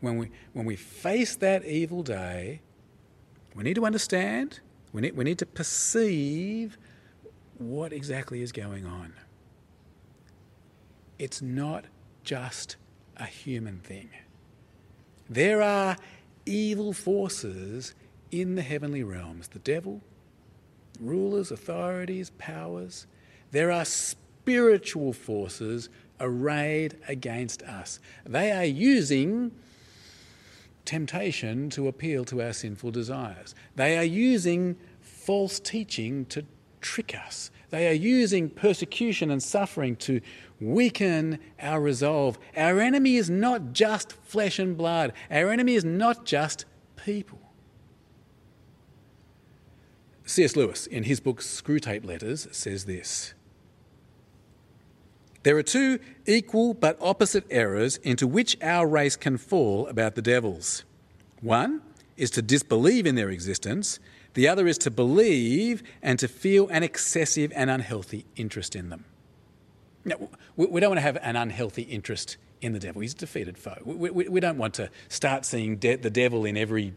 when 0.00 0.16
we 0.16 0.30
when 0.52 0.64
we 0.64 0.76
face 0.76 1.34
that 1.36 1.64
evil 1.64 2.02
day, 2.02 2.60
we 3.54 3.64
need 3.64 3.74
to 3.74 3.84
understand, 3.84 4.60
we 4.92 5.02
need, 5.02 5.16
we 5.16 5.24
need 5.24 5.38
to 5.38 5.46
perceive 5.46 6.78
what 7.58 7.92
exactly 7.92 8.42
is 8.42 8.52
going 8.52 8.86
on 8.86 9.12
it's 11.18 11.42
not 11.42 11.84
just 12.22 12.76
a 13.16 13.26
human 13.26 13.78
thing. 13.78 14.10
There 15.28 15.62
are 15.62 15.96
evil 16.46 16.92
forces 16.92 17.94
in 18.30 18.56
the 18.56 18.62
heavenly 18.62 19.02
realms 19.02 19.48
the 19.48 19.58
devil, 19.60 20.00
rulers, 21.00 21.50
authorities, 21.50 22.30
powers. 22.38 23.06
There 23.50 23.70
are 23.70 23.84
spiritual 23.84 25.12
forces 25.12 25.88
arrayed 26.20 26.96
against 27.08 27.62
us. 27.62 28.00
They 28.24 28.52
are 28.52 28.64
using 28.64 29.52
temptation 30.84 31.70
to 31.70 31.88
appeal 31.88 32.24
to 32.26 32.42
our 32.42 32.52
sinful 32.52 32.90
desires. 32.90 33.54
They 33.76 33.96
are 33.96 34.04
using 34.04 34.76
false 35.00 35.58
teaching 35.58 36.26
to 36.26 36.44
trick 36.80 37.14
us. 37.14 37.50
They 37.74 37.88
are 37.88 37.92
using 37.92 38.50
persecution 38.50 39.32
and 39.32 39.42
suffering 39.42 39.96
to 39.96 40.20
weaken 40.60 41.40
our 41.58 41.80
resolve. 41.80 42.38
Our 42.56 42.78
enemy 42.78 43.16
is 43.16 43.28
not 43.28 43.72
just 43.72 44.12
flesh 44.12 44.60
and 44.60 44.76
blood, 44.76 45.12
our 45.28 45.50
enemy 45.50 45.74
is 45.74 45.84
not 45.84 46.24
just 46.24 46.66
people. 46.94 47.40
C.S. 50.24 50.54
Lewis, 50.54 50.86
in 50.86 51.02
his 51.02 51.18
book 51.18 51.40
Screwtape 51.40 52.04
Letters, 52.04 52.46
says 52.52 52.84
this 52.84 53.34
There 55.42 55.56
are 55.56 55.64
two 55.64 55.98
equal 56.26 56.74
but 56.74 56.96
opposite 57.00 57.44
errors 57.50 57.96
into 57.96 58.28
which 58.28 58.56
our 58.62 58.86
race 58.86 59.16
can 59.16 59.36
fall 59.36 59.88
about 59.88 60.14
the 60.14 60.22
devils. 60.22 60.84
One 61.40 61.82
is 62.16 62.30
to 62.30 62.40
disbelieve 62.40 63.04
in 63.04 63.16
their 63.16 63.30
existence, 63.30 63.98
the 64.34 64.48
other 64.48 64.66
is 64.66 64.78
to 64.78 64.90
believe 64.90 65.82
and 66.02 66.18
to 66.18 66.28
feel 66.28 66.68
an 66.68 66.82
excessive 66.82 67.52
and 67.54 67.70
unhealthy 67.70 68.26
interest 68.36 68.76
in 68.76 68.90
them. 68.90 69.04
Now, 70.04 70.28
we 70.56 70.80
don't 70.80 70.90
want 70.90 70.98
to 70.98 71.02
have 71.02 71.16
an 71.22 71.36
unhealthy 71.36 71.82
interest 71.82 72.36
in 72.60 72.72
the 72.72 72.78
devil. 72.78 73.00
He's 73.00 73.14
a 73.14 73.16
defeated 73.16 73.56
foe. 73.56 73.78
We, 73.84 74.40
don't 74.40 74.58
want 74.58 74.74
to 74.74 74.90
start 75.08 75.44
seeing 75.44 75.78
the 75.78 75.96
devil 75.96 76.44
in 76.44 76.56
every 76.56 76.92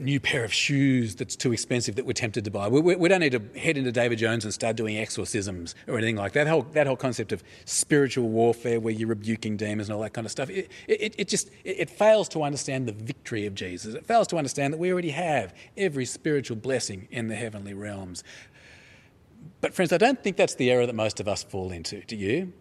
new 0.00 0.18
pair 0.18 0.44
of 0.44 0.52
shoes 0.52 1.14
that's 1.14 1.36
too 1.36 1.52
expensive 1.52 1.96
that 1.96 2.06
we're 2.06 2.12
tempted 2.12 2.44
to 2.44 2.50
buy. 2.50 2.68
We, 2.68 2.80
we, 2.80 2.96
we, 2.96 3.08
don't 3.08 3.20
need 3.20 3.32
to 3.32 3.58
head 3.58 3.76
into 3.76 3.92
David 3.92 4.18
Jones 4.18 4.44
and 4.44 4.52
start 4.52 4.76
doing 4.76 4.96
exorcisms 4.96 5.74
or 5.86 5.98
anything 5.98 6.16
like 6.16 6.32
that. 6.32 6.44
That 6.44 6.50
whole, 6.50 6.62
that 6.72 6.86
whole 6.86 6.96
concept 6.96 7.32
of 7.32 7.42
spiritual 7.66 8.28
warfare 8.28 8.80
where 8.80 8.94
you're 8.94 9.08
rebuking 9.08 9.56
demons 9.56 9.88
and 9.88 9.96
all 9.96 10.02
that 10.02 10.14
kind 10.14 10.24
of 10.24 10.30
stuff, 10.30 10.48
it, 10.50 10.70
it, 10.88 11.14
it 11.18 11.28
just 11.28 11.48
it, 11.64 11.80
it 11.80 11.90
fails 11.90 12.28
to 12.30 12.42
understand 12.42 12.88
the 12.88 12.92
victory 12.92 13.46
of 13.46 13.54
Jesus. 13.54 13.94
It 13.94 14.06
fails 14.06 14.26
to 14.28 14.36
understand 14.36 14.72
that 14.72 14.78
we 14.78 14.92
already 14.92 15.10
have 15.10 15.54
every 15.76 16.06
spiritual 16.06 16.56
blessing 16.56 17.06
in 17.10 17.28
the 17.28 17.36
heavenly 17.36 17.74
realms. 17.74 18.24
But, 19.60 19.74
friends, 19.74 19.92
I 19.92 19.98
don't 19.98 20.22
think 20.22 20.36
that's 20.36 20.54
the 20.54 20.70
error 20.70 20.86
that 20.86 20.94
most 20.94 21.20
of 21.20 21.28
us 21.28 21.42
fall 21.42 21.70
into. 21.70 22.00
Do 22.02 22.16
you? 22.16 22.52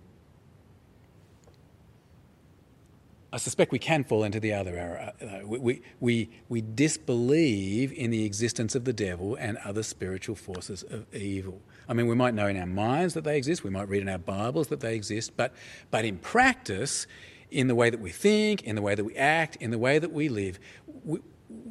I 3.31 3.37
suspect 3.37 3.71
we 3.71 3.79
can 3.79 4.03
fall 4.03 4.23
into 4.23 4.39
the 4.39 4.53
other 4.53 4.75
error. 4.75 5.13
Uh, 5.21 5.45
we, 5.45 5.81
we, 5.99 6.29
we 6.49 6.61
disbelieve 6.61 7.91
in 7.93 8.09
the 8.09 8.25
existence 8.25 8.73
of 8.73 8.85
the 8.85 8.93
devil 8.93 9.35
and 9.35 9.57
other 9.57 9.83
spiritual 9.83 10.35
forces 10.35 10.83
of 10.89 11.13
evil. 11.13 11.61
I 11.87 11.93
mean, 11.93 12.07
we 12.07 12.15
might 12.15 12.33
know 12.33 12.47
in 12.47 12.57
our 12.57 12.65
minds 12.65 13.13
that 13.13 13.23
they 13.23 13.37
exist, 13.37 13.63
we 13.63 13.69
might 13.69 13.87
read 13.87 14.01
in 14.01 14.09
our 14.09 14.17
Bibles 14.17 14.69
that 14.69 14.79
they 14.79 14.95
exist, 14.95 15.37
but, 15.37 15.53
but 15.91 16.05
in 16.05 16.17
practice, 16.17 17.05
in 17.51 17.67
the 17.67 17.75
way 17.75 17.91
that 17.91 17.99
we 17.99 18.09
think, 18.09 18.63
in 18.63 18.75
the 18.75 18.81
way 18.81 18.95
that 18.95 19.03
we 19.03 19.15
act, 19.15 19.57
in 19.57 19.69
the 19.69 19.77
way 19.77 19.99
that 19.99 20.11
we 20.11 20.27
live, 20.27 20.59
we, 21.03 21.19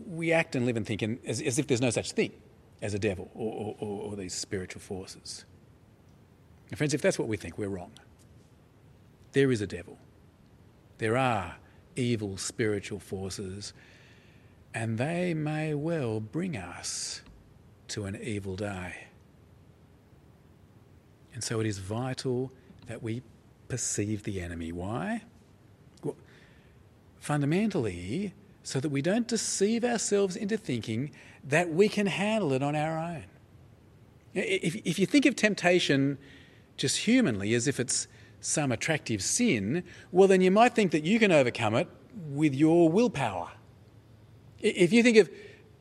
we 0.06 0.32
act 0.32 0.54
and 0.54 0.64
live 0.64 0.76
and 0.76 0.86
think 0.86 1.02
in, 1.02 1.18
as, 1.26 1.40
as 1.40 1.58
if 1.58 1.66
there's 1.66 1.80
no 1.80 1.90
such 1.90 2.12
thing 2.12 2.32
as 2.80 2.94
a 2.94 2.98
devil 3.00 3.30
or, 3.34 3.74
or, 3.80 4.02
or 4.10 4.16
these 4.16 4.34
spiritual 4.34 4.80
forces. 4.80 5.44
And 6.70 6.78
friends, 6.78 6.94
if 6.94 7.02
that's 7.02 7.18
what 7.18 7.26
we 7.26 7.36
think, 7.36 7.58
we're 7.58 7.68
wrong. 7.68 7.90
There 9.32 9.50
is 9.50 9.60
a 9.60 9.66
devil. 9.66 9.98
There 10.98 11.16
are 11.16 11.56
evil 11.96 12.36
spiritual 12.36 13.00
forces, 13.00 13.72
and 14.74 14.98
they 14.98 15.34
may 15.34 15.74
well 15.74 16.20
bring 16.20 16.56
us 16.56 17.22
to 17.88 18.04
an 18.04 18.18
evil 18.22 18.56
day. 18.56 19.06
And 21.34 21.42
so 21.42 21.60
it 21.60 21.66
is 21.66 21.78
vital 21.78 22.52
that 22.86 23.02
we 23.02 23.22
perceive 23.68 24.24
the 24.24 24.40
enemy. 24.40 24.72
Why? 24.72 25.22
Well, 26.02 26.16
fundamentally, 27.20 28.34
so 28.62 28.80
that 28.80 28.88
we 28.88 29.02
don't 29.02 29.28
deceive 29.28 29.84
ourselves 29.84 30.36
into 30.36 30.56
thinking 30.56 31.10
that 31.44 31.70
we 31.70 31.88
can 31.88 32.06
handle 32.06 32.52
it 32.52 32.62
on 32.62 32.74
our 32.74 32.98
own. 32.98 33.24
If, 34.34 34.74
if 34.84 34.98
you 34.98 35.06
think 35.06 35.26
of 35.26 35.36
temptation 35.36 36.18
just 36.76 36.98
humanly 36.98 37.54
as 37.54 37.66
if 37.66 37.80
it's 37.80 38.08
some 38.40 38.72
attractive 38.72 39.22
sin, 39.22 39.84
well, 40.12 40.28
then 40.28 40.40
you 40.40 40.50
might 40.50 40.74
think 40.74 40.92
that 40.92 41.04
you 41.04 41.18
can 41.18 41.32
overcome 41.32 41.74
it 41.74 41.88
with 42.14 42.54
your 42.54 42.88
willpower. 42.88 43.50
If 44.60 44.92
you 44.92 45.02
think 45.02 45.16
of 45.16 45.30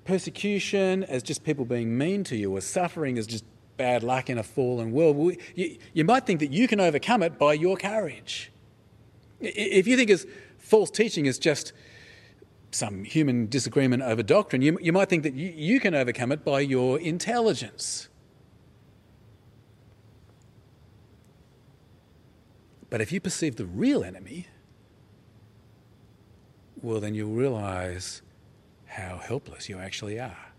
persecution 0.06 1.04
as 1.04 1.24
just 1.24 1.44
people 1.44 1.66
being 1.66 1.98
mean 1.98 2.24
to 2.26 2.36
you 2.36 2.56
or 2.56 2.62
suffering 2.62 3.18
as 3.18 3.28
just 3.28 3.44
bad 3.76 4.04
luck 4.04 4.30
in 4.30 4.38
a 4.38 4.44
fallen 4.44 4.92
world, 4.92 5.36
you, 5.56 5.78
you 5.94 6.04
might 6.04 6.26
think 6.26 6.40
that 6.40 6.52
you 6.52 6.68
can 6.68 6.80
overcome 6.80 7.24
it 7.24 7.38
by 7.38 7.54
your 7.54 7.78
courage. 7.78 8.52
If 9.40 9.88
you 9.88 9.96
think 9.96 10.10
of 10.10 10.26
false 10.58 10.90
teaching 10.90 11.28
as 11.28 11.38
just 11.38 11.74
some 12.72 13.04
human 13.04 13.48
disagreement 13.48 14.04
over 14.04 14.24
doctrine, 14.24 14.62
you, 14.62 14.78
you 14.82 14.92
might 14.92 15.10
think 15.10 15.24
that 15.24 15.34
you, 15.34 15.54
you 15.56 15.80
can 15.80 15.94
overcome 15.94 16.32
it 16.32 16.44
by 16.44 16.60
your 16.60 17.00
intelligence. 17.00 18.10
But 22.90 23.02
if 23.02 23.12
you 23.12 23.20
perceive 23.20 23.56
the 23.56 23.66
real 23.66 24.04
enemy, 24.04 24.48
well, 26.82 27.00
then 27.00 27.16
you'll 27.16 27.32
realize 27.32 28.22
how 28.86 29.18
helpless 29.18 29.68
you 29.68 29.78
actually 29.78 30.20
are. 30.20 30.54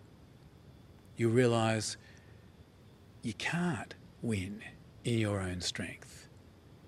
You 1.17 1.29
realize 1.29 1.97
you 3.23 3.35
can't 3.35 3.95
win 4.23 4.62
in 5.05 5.19
your 5.19 5.41
own 5.41 5.61
strength. 5.61 6.29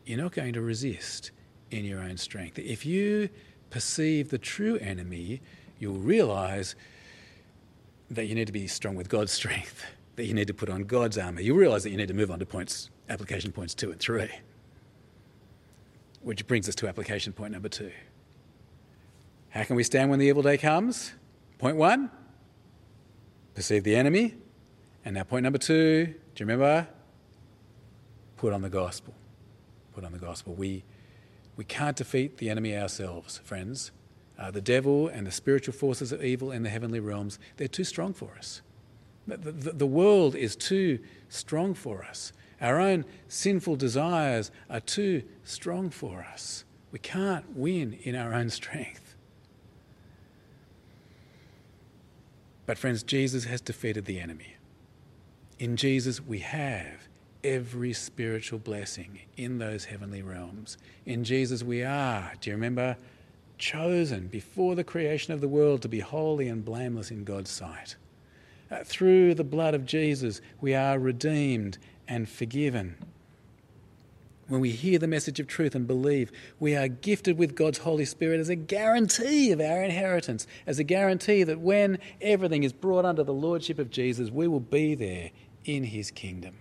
You're 0.04 0.18
not 0.18 0.32
going 0.32 0.52
to 0.54 0.60
resist 0.60 1.30
in 1.70 1.84
your 1.84 2.00
own 2.00 2.16
strength. 2.16 2.58
If 2.58 2.84
you 2.84 3.28
perceive 3.70 4.30
the 4.30 4.38
true 4.38 4.76
enemy, 4.78 5.40
you'll 5.78 5.98
realize 5.98 6.74
that 8.10 8.26
you 8.26 8.34
need 8.34 8.46
to 8.46 8.52
be 8.52 8.66
strong 8.66 8.96
with 8.96 9.08
God's 9.08 9.32
strength, 9.32 9.84
that 10.16 10.26
you 10.26 10.34
need 10.34 10.48
to 10.48 10.54
put 10.54 10.68
on 10.68 10.82
God's 10.84 11.16
armour. 11.16 11.40
You'll 11.40 11.56
realize 11.56 11.84
that 11.84 11.90
you 11.90 11.96
need 11.96 12.08
to 12.08 12.14
move 12.14 12.30
on 12.30 12.40
to 12.40 12.46
points, 12.46 12.90
application 13.08 13.52
points 13.52 13.74
two 13.74 13.90
and 13.90 14.00
three. 14.00 14.28
Which 16.22 16.46
brings 16.46 16.68
us 16.68 16.74
to 16.76 16.88
application 16.88 17.32
point 17.32 17.52
number 17.52 17.68
two. 17.68 17.92
How 19.50 19.64
can 19.64 19.76
we 19.76 19.82
stand 19.82 20.10
when 20.10 20.18
the 20.18 20.26
evil 20.26 20.42
day 20.42 20.58
comes? 20.58 21.12
Point 21.58 21.76
one, 21.76 22.10
perceive 23.54 23.84
the 23.84 23.96
enemy. 23.96 24.36
And 25.04 25.14
now, 25.14 25.24
point 25.24 25.42
number 25.42 25.58
two, 25.58 26.06
do 26.06 26.12
you 26.36 26.46
remember? 26.46 26.86
Put 28.36 28.52
on 28.52 28.62
the 28.62 28.68
gospel. 28.68 29.14
Put 29.94 30.04
on 30.04 30.12
the 30.12 30.18
gospel. 30.18 30.54
We, 30.54 30.84
we 31.56 31.64
can't 31.64 31.96
defeat 31.96 32.36
the 32.38 32.50
enemy 32.50 32.76
ourselves, 32.76 33.38
friends. 33.44 33.92
Uh, 34.38 34.50
the 34.50 34.60
devil 34.60 35.08
and 35.08 35.26
the 35.26 35.30
spiritual 35.30 35.74
forces 35.74 36.12
of 36.12 36.22
evil 36.22 36.50
in 36.52 36.62
the 36.62 36.70
heavenly 36.70 37.00
realms, 37.00 37.38
they're 37.56 37.68
too 37.68 37.84
strong 37.84 38.12
for 38.14 38.30
us. 38.38 38.62
The, 39.26 39.36
the, 39.36 39.72
the 39.72 39.86
world 39.86 40.34
is 40.34 40.56
too 40.56 40.98
strong 41.28 41.74
for 41.74 42.04
us. 42.04 42.32
Our 42.60 42.80
own 42.80 43.04
sinful 43.28 43.76
desires 43.76 44.50
are 44.68 44.80
too 44.80 45.22
strong 45.44 45.90
for 45.90 46.20
us. 46.20 46.64
We 46.92 46.98
can't 46.98 47.56
win 47.56 47.98
in 48.02 48.14
our 48.14 48.34
own 48.34 48.50
strength. 48.50 49.14
But, 52.66 52.78
friends, 52.78 53.02
Jesus 53.02 53.44
has 53.44 53.60
defeated 53.60 54.04
the 54.04 54.20
enemy. 54.20 54.56
In 55.58 55.76
Jesus, 55.76 56.20
we 56.20 56.40
have 56.40 57.08
every 57.42 57.92
spiritual 57.92 58.58
blessing 58.58 59.20
in 59.36 59.58
those 59.58 59.86
heavenly 59.86 60.22
realms. 60.22 60.76
In 61.06 61.24
Jesus, 61.24 61.62
we 61.62 61.82
are, 61.82 62.32
do 62.40 62.50
you 62.50 62.56
remember, 62.56 62.96
chosen 63.60 64.26
before 64.26 64.74
the 64.74 64.84
creation 64.84 65.32
of 65.32 65.40
the 65.40 65.48
world 65.48 65.82
to 65.82 65.88
be 65.88 66.00
holy 66.00 66.48
and 66.48 66.64
blameless 66.64 67.10
in 67.10 67.24
God's 67.24 67.50
sight. 67.50 67.96
Uh, 68.70 68.82
through 68.84 69.34
the 69.34 69.44
blood 69.44 69.74
of 69.74 69.84
Jesus, 69.84 70.40
we 70.60 70.74
are 70.74 70.98
redeemed 70.98 71.78
and 72.10 72.28
forgiven. 72.28 72.96
When 74.48 74.60
we 74.60 74.72
hear 74.72 74.98
the 74.98 75.06
message 75.06 75.38
of 75.38 75.46
truth 75.46 75.76
and 75.76 75.86
believe, 75.86 76.32
we 76.58 76.74
are 76.74 76.88
gifted 76.88 77.38
with 77.38 77.54
God's 77.54 77.78
Holy 77.78 78.04
Spirit 78.04 78.40
as 78.40 78.48
a 78.48 78.56
guarantee 78.56 79.52
of 79.52 79.60
our 79.60 79.80
inheritance, 79.80 80.44
as 80.66 80.80
a 80.80 80.84
guarantee 80.84 81.44
that 81.44 81.60
when 81.60 82.00
everything 82.20 82.64
is 82.64 82.72
brought 82.72 83.04
under 83.04 83.22
the 83.22 83.32
lordship 83.32 83.78
of 83.78 83.90
Jesus, 83.90 84.28
we 84.28 84.48
will 84.48 84.58
be 84.58 84.96
there 84.96 85.30
in 85.64 85.84
his 85.84 86.10
kingdom. 86.10 86.56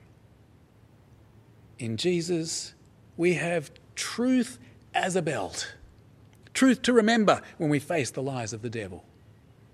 In 1.79 1.97
Jesus, 1.97 2.75
we 3.17 3.33
have 3.33 3.71
truth 3.95 4.59
as 4.93 5.15
a 5.15 5.21
belt, 5.23 5.75
truth 6.53 6.83
to 6.83 6.93
remember 6.93 7.41
when 7.57 7.71
we 7.71 7.79
face 7.79 8.11
the 8.11 8.21
lies 8.21 8.53
of 8.53 8.61
the 8.61 8.69
devil. 8.69 9.03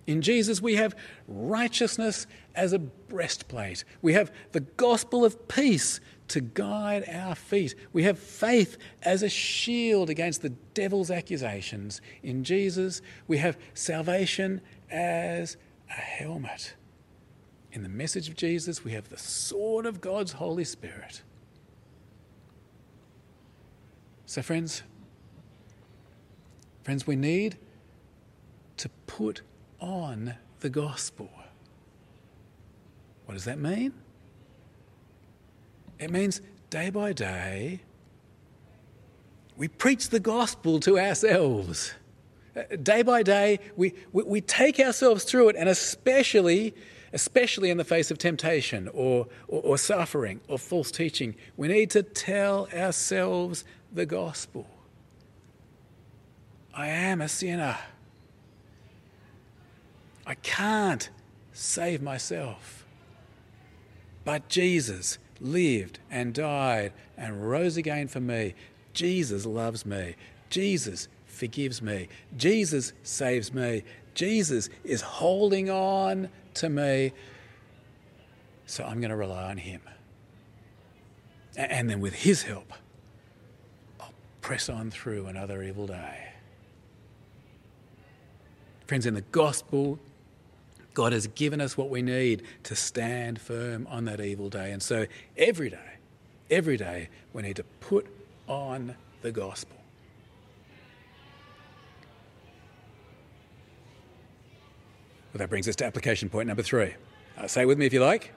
In 0.08 0.22
Jesus, 0.22 0.62
we 0.62 0.76
have 0.76 0.96
righteousness 1.28 2.28
as 2.54 2.74
a 2.74 2.80
breastplate. 2.80 3.84
We 4.02 4.14
have 4.14 4.32
the 4.52 4.60
gospel 4.60 5.26
of 5.26 5.48
peace 5.48 6.00
to 6.28 6.42
guide 6.42 7.06
our 7.10 7.36
feet. 7.36 7.76
We 7.92 8.04
have 8.04 8.20
faith 8.20 8.78
as 9.02 9.24
a 9.24 9.30
shield 9.30 10.10
against 10.10 10.42
the 10.42 10.50
devil's 10.50 11.10
accusations. 11.10 12.02
In 12.22 12.44
Jesus, 12.44 13.02
we 13.28 13.40
have 13.40 13.58
salvation 13.74 14.62
as 14.92 15.58
a 15.90 15.94
helmet. 15.94 16.76
In 17.72 17.84
the 17.84 17.90
message 17.90 18.30
of 18.30 18.36
Jesus, 18.36 18.84
we 18.84 18.92
have 18.92 19.10
the 19.10 19.18
sword 19.18 19.86
of 19.86 20.02
God's 20.02 20.34
Holy 20.34 20.64
Spirit. 20.64 21.24
So, 24.26 24.42
friends, 24.42 24.84
friends, 26.84 27.06
we 27.06 27.16
need 27.16 27.58
to 28.78 28.90
put 29.08 29.42
on 29.80 30.36
the 30.60 30.70
gospel. 30.70 31.30
What 33.26 33.34
does 33.34 33.46
that 33.46 33.60
mean? 33.60 33.94
It 36.00 36.12
means 36.12 36.42
day 36.70 36.90
by 36.90 37.14
day, 37.14 37.82
we 39.58 39.68
preach 39.68 40.10
the 40.10 40.20
gospel 40.20 40.80
to 40.82 41.00
ourselves. 41.00 41.94
Uh, 42.56 42.64
day 42.84 43.02
by 43.02 43.24
day, 43.24 43.60
we, 43.76 43.94
we, 44.12 44.24
we, 44.24 44.42
take 44.42 44.80
ourselves 44.80 45.24
through 45.24 45.50
it, 45.50 45.56
and 45.56 45.70
especially, 45.70 46.74
especially 47.14 47.70
in 47.70 47.78
the 47.78 47.84
face 47.84 48.12
of 48.12 48.18
temptation 48.18 48.90
or, 48.94 49.28
or, 49.48 49.62
or 49.62 49.78
suffering 49.78 50.42
or 50.48 50.60
false 50.60 50.92
teaching, 50.92 51.36
we 51.58 51.68
need 51.68 51.90
to 51.92 52.04
tell 52.04 52.68
ourselves 52.74 53.64
the 53.94 54.06
gospel. 54.06 54.68
I 56.74 56.88
am 56.88 57.22
a 57.22 57.30
sinner. 57.30 57.78
I 60.26 60.36
can't 60.36 61.10
save 61.54 62.02
myself. 62.02 62.86
But 64.24 64.50
Jesus 64.50 65.20
lived 65.40 66.00
and 66.10 66.34
died 66.34 66.94
and 67.18 67.50
rose 67.50 67.78
again 67.78 68.08
for 68.08 68.20
me. 68.20 68.56
Jesus 68.94 69.46
loves 69.46 69.86
me. 69.86 70.16
Jesus 70.50 71.08
forgives 71.26 71.82
me. 71.82 72.08
Jesus 72.38 72.94
saves 73.04 73.54
me. 73.54 73.84
Jesus 74.14 74.70
is 74.84 75.02
holding 75.02 75.70
on 75.70 76.30
to 76.56 76.70
me. 76.70 77.12
So 78.66 78.84
I'm 78.84 79.00
going 79.00 79.12
to 79.12 79.16
rely 79.16 79.44
on 79.44 79.58
him. 79.58 79.82
And 81.58 81.90
then 81.90 82.00
with 82.00 82.14
his 82.14 82.44
help, 82.44 82.74
I'll 84.00 84.14
press 84.42 84.70
on 84.70 84.90
through 84.90 85.28
another 85.28 85.64
evil 85.64 85.88
day. 85.88 86.30
Friends, 88.88 89.06
in 89.06 89.14
the 89.14 89.22
gospel, 89.22 90.00
God 90.96 91.14
has 91.14 91.28
given 91.28 91.62
us 91.62 91.78
what 91.78 91.90
we 91.90 92.02
need 92.02 92.42
to 92.64 92.76
stand 92.76 93.40
firm 93.40 93.86
on 93.92 94.06
that 94.06 94.20
evil 94.20 94.50
day. 94.50 94.72
And 94.72 94.82
so 94.82 95.06
every 95.38 95.70
day, 95.70 95.98
every 96.50 96.78
day, 96.78 97.10
we 97.34 97.44
need 97.44 97.58
to 97.58 97.64
put 97.82 98.08
on 98.48 98.96
the 99.22 99.32
gospel. 99.32 99.76
Well, 105.34 105.40
that 105.40 105.50
brings 105.50 105.68
us 105.68 105.76
to 105.76 105.86
application 105.86 106.30
point 106.30 106.48
number 106.48 106.64
three. 106.64 106.96
Uh, 107.38 107.46
say 107.46 107.66
with 107.66 107.78
me 107.78 107.86
if 107.86 107.94
you 107.94 108.00
like. 108.00 108.32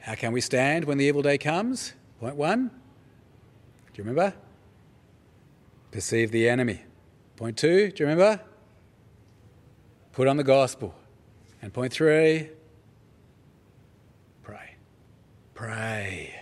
How 0.00 0.14
can 0.14 0.32
we 0.32 0.40
stand 0.40 0.86
when 0.86 0.96
the 0.96 1.04
evil 1.04 1.20
day 1.20 1.36
comes? 1.36 1.92
Point 2.20 2.36
one. 2.36 2.68
Do 2.68 4.02
you 4.02 4.04
remember? 4.04 4.34
Perceive 5.90 6.30
the 6.30 6.48
enemy. 6.48 6.80
Point 7.36 7.58
two. 7.58 7.90
Do 7.90 8.02
you 8.02 8.08
remember? 8.08 8.40
Put 10.16 10.28
on 10.28 10.38
the 10.38 10.44
gospel. 10.44 10.94
And 11.60 11.74
point 11.74 11.92
three. 11.92 12.48
Pray. 14.42 14.76
Pray. 15.52 16.34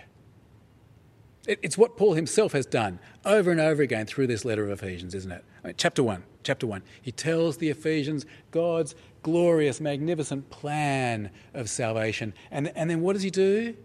It's 1.45 1.77
what 1.77 1.97
Paul 1.97 2.13
himself 2.13 2.53
has 2.53 2.65
done 2.65 2.99
over 3.25 3.51
and 3.51 3.59
over 3.59 3.83
again 3.83 4.05
through 4.05 4.27
this 4.27 4.45
letter 4.45 4.63
of 4.63 4.71
Ephesians, 4.71 5.13
isn't 5.13 5.29
it? 5.29 5.43
I 5.61 5.67
mean, 5.67 5.75
chapter 5.75 6.01
1, 6.03 6.23
chapter 6.41 6.65
1. 6.65 6.83
He 7.01 7.11
tells 7.11 7.57
the 7.57 7.69
Ephesians 7.69 8.25
God's 8.51 8.95
glorious, 9.23 9.81
magnificent 9.81 10.49
plan 10.49 11.29
of 11.53 11.69
salvation. 11.69 12.33
And, 12.51 12.71
and 12.77 12.89
then 12.89 13.01
what 13.01 13.11
does 13.11 13.23
he 13.23 13.29
do? 13.29 13.75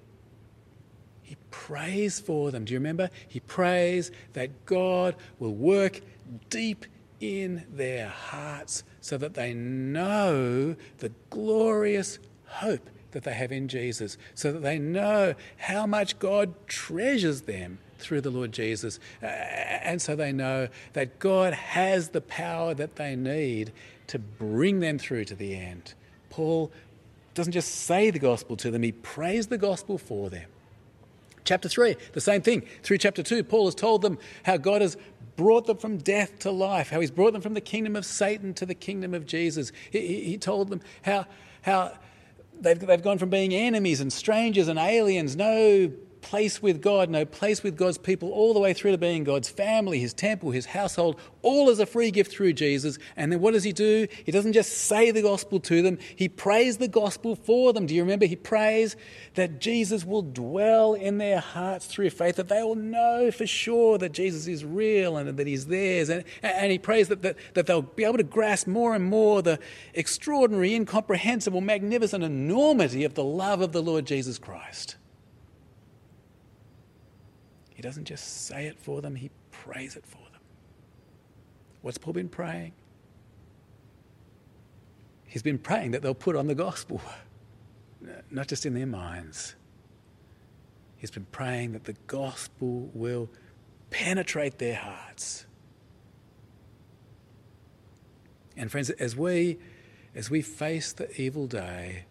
He 1.20 1.37
prays 1.50 2.20
for 2.20 2.53
them. 2.53 2.64
Do 2.64 2.72
you 2.74 2.79
remember? 2.79 3.11
He 3.26 3.40
prays 3.40 4.12
that 4.35 4.66
God 4.66 5.16
will 5.40 5.55
work 5.55 6.00
deep 6.48 6.87
in 7.18 7.66
their 7.72 8.09
hearts 8.09 8.85
so 9.01 9.17
that 9.19 9.35
they 9.35 9.55
know 9.55 10.77
the 10.99 11.13
glorious 11.31 12.19
hope 12.47 12.89
that 13.13 13.25
they 13.25 13.33
have 13.33 13.53
in 13.53 13.69
Jesus, 13.69 14.17
so 14.35 14.53
that 14.53 14.63
they 14.63 14.79
know 14.79 15.35
how 15.57 15.87
much 15.87 16.19
God 16.19 16.55
treasures 16.69 17.43
them 17.43 17.79
through 17.99 18.21
the 18.21 18.31
Lord 18.31 18.53
Jesus. 18.53 18.99
Uh, 19.23 19.27
and 19.27 20.01
so 20.01 20.17
they 20.17 20.33
know 20.33 20.69
that 20.93 21.19
God 21.19 21.53
has 21.53 22.11
the 22.11 22.21
power 22.21 22.75
that 22.75 22.97
they 22.97 23.17
need 23.17 23.73
to 24.09 24.19
bring 24.19 24.81
them 24.81 24.99
through 24.99 25.25
to 25.27 25.35
the 25.35 25.55
end. 25.55 25.95
Paul 26.31 26.71
doesn't 27.35 27.53
just 27.53 27.73
say 27.73 28.11
the 28.11 28.19
gospel 28.19 28.57
to 28.57 28.71
them, 28.71 28.83
he 28.83 28.93
prays 28.93 29.49
the 29.49 29.59
gospel 29.59 29.99
for 29.99 30.31
them. 30.31 30.49
Chapter 31.45 31.69
3, 31.69 31.97
the 32.13 32.21
same 32.21 32.43
thing. 32.43 32.63
Through 32.83 32.99
chapter 32.99 33.23
2, 33.23 33.45
Paul 33.45 33.65
has 33.65 33.75
told 33.75 34.03
them 34.03 34.19
how 34.45 34.57
God 34.57 34.83
has 34.83 34.97
brought 35.40 35.66
them 35.66 35.79
from 35.79 35.96
death 35.96 36.38
to 36.40 36.50
life, 36.50 36.90
how 36.90 37.00
he's 37.00 37.11
brought 37.11 37.33
them 37.33 37.40
from 37.40 37.55
the 37.55 37.62
kingdom 37.62 37.96
of 37.96 38.05
Satan 38.05 38.53
to 38.53 38.66
the 38.66 38.74
kingdom 38.74 39.14
of 39.14 39.24
Jesus. 39.24 39.72
He, 39.90 40.22
he, 40.22 40.37
told 40.37 40.68
them 40.68 40.83
how, 41.00 41.24
how 41.62 41.96
they've, 42.61 42.79
they've 42.79 43.03
gone 43.03 43.16
from 43.16 43.31
being 43.31 43.55
enemies 43.55 44.03
and 44.03 44.12
strangers 44.12 44.68
and 44.68 44.79
aliens, 44.79 45.37
no 45.37 45.90
place 46.23 46.63
with 46.63 46.81
God, 46.81 47.11
no 47.11 47.25
place 47.25 47.63
with 47.63 47.77
God's 47.77 47.99
people, 47.99 48.31
all 48.31 48.55
the 48.55 48.61
way 48.61 48.73
through 48.73 48.93
to 48.93 48.99
being 48.99 49.25
God's 49.25 49.49
family, 49.49 49.99
his 49.99 50.13
temple, 50.13 50.51
his 50.51 50.67
household, 50.67 51.21
all 51.43 51.71
as 51.71 51.79
a 51.79 51.87
free 51.87 52.11
gift 52.11 52.33
through 52.33 52.53
Jesus. 52.53 52.99
And 53.17 53.33
then 53.33 53.41
what 53.41 53.53
does 53.53 53.65
he 53.65 53.73
do? 53.73 54.07
He 54.25 54.33
doesn't 54.33 54.53
just 54.53 54.73
say 54.73 55.11
the 55.11 55.23
gospel 55.23 55.61
to 55.61 55.83
them, 55.83 55.99
he 56.17 56.29
prays 56.29 56.79
the 56.79 56.89
gospel 56.89 57.37
for 57.37 57.73
them. 57.73 57.87
Do 57.87 57.95
you 57.95 58.03
remember? 58.03 58.27
He 58.27 58.37
prays 58.37 58.97
that 59.35 59.61
Jesus 59.61 60.05
will 60.05 60.23
dwell 60.23 60.95
in 60.95 61.19
their 61.19 61.41
hearts 61.41 61.87
through 61.87 62.11
faith, 62.11 62.37
that 62.37 62.49
they 62.49 62.63
will 62.63 62.77
know 62.77 63.31
for 63.31 63.47
sure 63.47 63.99
that 63.99 64.13
Jesus 64.13 64.47
is 64.47 64.65
real 64.65 65.17
and 65.17 65.37
that 65.37 65.47
he's 65.47 65.67
theirs. 65.67 66.09
And, 66.09 66.25
and 66.43 66.71
he 66.71 66.79
prays 66.79 67.09
that, 67.09 67.23
that, 67.23 67.37
that 67.55 67.67
they'll 67.67 67.83
be 67.83 68.05
able 68.05 68.19
to 68.19 68.23
grasp 68.23 68.67
more 68.67 68.95
and 68.95 69.05
more 69.05 69.43
the 69.43 69.59
extraordinary, 69.95 70.75
incomprehensible, 70.75 71.61
magnificent 71.61 72.25
enormity 72.25 73.05
of 73.05 73.15
the 73.15 73.25
love 73.25 73.61
of 73.61 73.73
the 73.73 73.83
Lord 73.83 74.07
Jesus 74.07 74.39
Christ. 74.39 74.97
He 77.81 77.83
doesn't 77.83 78.05
just 78.05 78.45
say 78.45 78.66
it 78.66 78.79
for 78.79 79.01
them, 79.01 79.14
he 79.14 79.31
prays 79.53 79.97
it 79.97 80.05
for 80.05 80.19
them. 80.19 80.43
What's 81.81 81.97
Paul 81.97 82.12
been 82.12 82.29
praying? 82.29 82.75
He's 85.27 85.43
been 85.43 85.57
praying 85.57 85.93
that 85.93 86.03
they'll 86.03 86.12
put 86.12 86.37
on 86.37 86.47
the 86.47 86.55
gospel, 86.55 87.01
not 88.31 88.49
just 88.49 88.66
in 88.66 88.75
their 88.75 88.85
minds. 88.85 89.55
He's 90.99 91.11
been 91.11 91.25
praying 91.33 91.73
that 91.73 91.85
the 91.85 91.95
gospel 92.07 92.90
will 92.93 93.31
penetrate 93.88 94.59
their 94.59 94.77
hearts. 94.77 95.47
And 98.59 98.71
friends, 98.71 98.90
as 98.90 99.16
we 99.16 99.59
as 100.14 100.29
we 100.29 100.43
face 100.43 100.93
the 100.93 101.19
evil 101.19 101.47
day, 101.47 102.05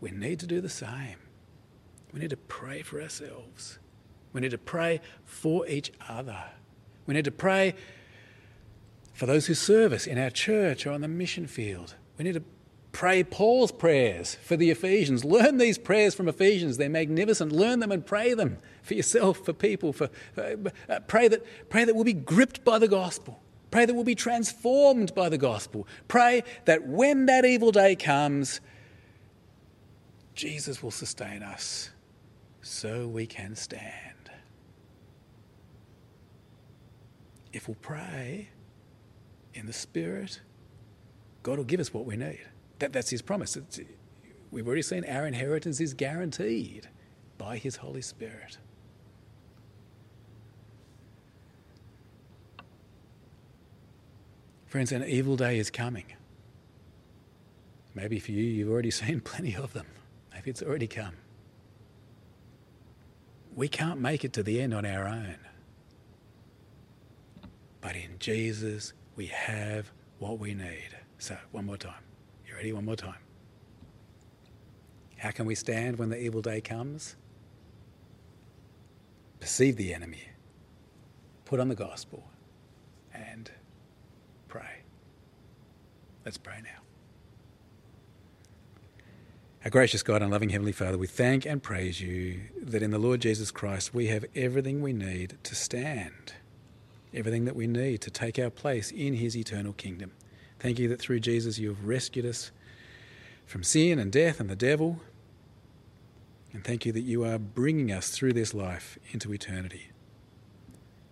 we 0.00 0.12
need 0.12 0.40
to 0.40 0.46
do 0.46 0.62
the 0.62 0.70
same. 0.70 1.18
We 2.10 2.20
need 2.20 2.30
to 2.30 2.38
pray 2.38 2.80
for 2.80 3.02
ourselves. 3.02 3.78
We 4.32 4.40
need 4.40 4.52
to 4.52 4.58
pray 4.58 5.00
for 5.24 5.66
each 5.66 5.92
other. 6.08 6.44
We 7.06 7.14
need 7.14 7.24
to 7.24 7.32
pray 7.32 7.74
for 9.12 9.26
those 9.26 9.46
who 9.46 9.54
serve 9.54 9.92
us 9.92 10.06
in 10.06 10.18
our 10.18 10.30
church 10.30 10.86
or 10.86 10.92
on 10.92 11.00
the 11.00 11.08
mission 11.08 11.46
field. 11.46 11.94
We 12.16 12.24
need 12.24 12.34
to 12.34 12.44
pray 12.92 13.22
Paul's 13.24 13.72
prayers 13.72 14.36
for 14.42 14.56
the 14.56 14.70
Ephesians. 14.70 15.24
Learn 15.24 15.58
these 15.58 15.78
prayers 15.78 16.14
from 16.14 16.28
Ephesians. 16.28 16.76
They're 16.76 16.88
magnificent. 16.88 17.52
Learn 17.52 17.80
them 17.80 17.92
and 17.92 18.04
pray 18.04 18.34
them 18.34 18.58
for 18.82 18.94
yourself, 18.94 19.44
for 19.44 19.52
people. 19.52 19.92
For, 19.92 20.10
uh, 20.36 21.00
pray 21.06 21.28
that 21.28 21.44
pray 21.68 21.84
that 21.84 21.94
we'll 21.94 22.04
be 22.04 22.12
gripped 22.12 22.64
by 22.64 22.78
the 22.78 22.88
gospel. 22.88 23.40
Pray 23.70 23.86
that 23.86 23.94
we'll 23.94 24.04
be 24.04 24.16
transformed 24.16 25.14
by 25.14 25.28
the 25.28 25.38
gospel. 25.38 25.86
Pray 26.08 26.42
that 26.64 26.86
when 26.86 27.26
that 27.26 27.44
evil 27.44 27.70
day 27.70 27.94
comes, 27.94 28.60
Jesus 30.34 30.82
will 30.82 30.90
sustain 30.90 31.42
us 31.42 31.90
so 32.62 33.06
we 33.06 33.26
can 33.26 33.54
stand. 33.54 34.19
If 37.52 37.68
we'll 37.68 37.76
pray 37.80 38.48
in 39.54 39.66
the 39.66 39.72
Spirit, 39.72 40.40
God 41.42 41.58
will 41.58 41.64
give 41.64 41.80
us 41.80 41.92
what 41.92 42.06
we 42.06 42.16
need. 42.16 42.46
That, 42.78 42.92
that's 42.92 43.10
His 43.10 43.22
promise. 43.22 43.56
It's, 43.56 43.80
we've 44.50 44.66
already 44.66 44.82
seen 44.82 45.04
our 45.04 45.26
inheritance 45.26 45.80
is 45.80 45.94
guaranteed 45.94 46.88
by 47.38 47.56
His 47.56 47.76
Holy 47.76 48.02
Spirit. 48.02 48.58
Friends, 54.66 54.92
an 54.92 55.02
evil 55.04 55.36
day 55.36 55.58
is 55.58 55.68
coming. 55.68 56.04
Maybe 57.92 58.20
for 58.20 58.30
you, 58.30 58.44
you've 58.44 58.70
already 58.70 58.90
seen 58.92 59.20
plenty 59.20 59.56
of 59.56 59.72
them. 59.72 59.86
Maybe 60.32 60.50
it's 60.50 60.62
already 60.62 60.86
come. 60.86 61.14
We 63.56 63.66
can't 63.66 64.00
make 64.00 64.24
it 64.24 64.32
to 64.34 64.44
the 64.44 64.60
end 64.60 64.72
on 64.72 64.86
our 64.86 65.08
own. 65.08 65.36
But 67.80 67.96
in 67.96 68.18
Jesus, 68.18 68.92
we 69.16 69.26
have 69.26 69.90
what 70.18 70.38
we 70.38 70.54
need. 70.54 70.96
So, 71.18 71.36
one 71.52 71.66
more 71.66 71.76
time. 71.76 72.02
You 72.46 72.54
ready? 72.54 72.72
One 72.72 72.84
more 72.84 72.96
time. 72.96 73.14
How 75.18 75.30
can 75.30 75.46
we 75.46 75.54
stand 75.54 75.98
when 75.98 76.08
the 76.10 76.18
evil 76.18 76.42
day 76.42 76.60
comes? 76.60 77.16
Perceive 79.40 79.76
the 79.76 79.94
enemy. 79.94 80.28
put 81.44 81.58
on 81.60 81.68
the 81.68 81.74
gospel 81.74 82.24
and 83.12 83.50
pray. 84.48 84.82
Let's 86.24 86.38
pray 86.38 86.60
now. 86.62 86.80
Our 89.64 89.70
gracious 89.70 90.02
God 90.02 90.22
and 90.22 90.30
loving 90.30 90.50
Heavenly 90.50 90.72
Father, 90.72 90.96
we 90.96 91.06
thank 91.08 91.44
and 91.44 91.62
praise 91.62 92.00
you 92.00 92.42
that 92.62 92.82
in 92.82 92.92
the 92.92 92.98
Lord 92.98 93.20
Jesus 93.20 93.50
Christ 93.50 93.92
we 93.92 94.06
have 94.06 94.24
everything 94.34 94.80
we 94.80 94.92
need 94.92 95.38
to 95.42 95.54
stand, 95.54 96.34
everything 97.14 97.44
that 97.44 97.56
we 97.56 97.66
need 97.66 98.00
to 98.02 98.10
take 98.10 98.38
our 98.38 98.50
place 98.50 98.90
in 98.90 99.14
His 99.14 99.36
eternal 99.36 99.72
kingdom. 99.72 100.12
Thank 100.58 100.78
you 100.78 100.88
that 100.88 101.00
through 101.00 101.20
Jesus 101.20 101.58
you 101.58 101.68
have 101.68 101.86
rescued 101.86 102.26
us 102.26 102.50
from 103.46 103.62
sin 103.62 103.98
and 103.98 104.12
death 104.12 104.40
and 104.40 104.48
the 104.48 104.56
devil. 104.56 105.00
And 106.52 106.64
thank 106.64 106.84
you 106.84 106.92
that 106.92 107.02
you 107.02 107.24
are 107.24 107.38
bringing 107.38 107.92
us 107.92 108.10
through 108.10 108.32
this 108.32 108.54
life 108.54 108.98
into 109.12 109.32
eternity. 109.32 109.90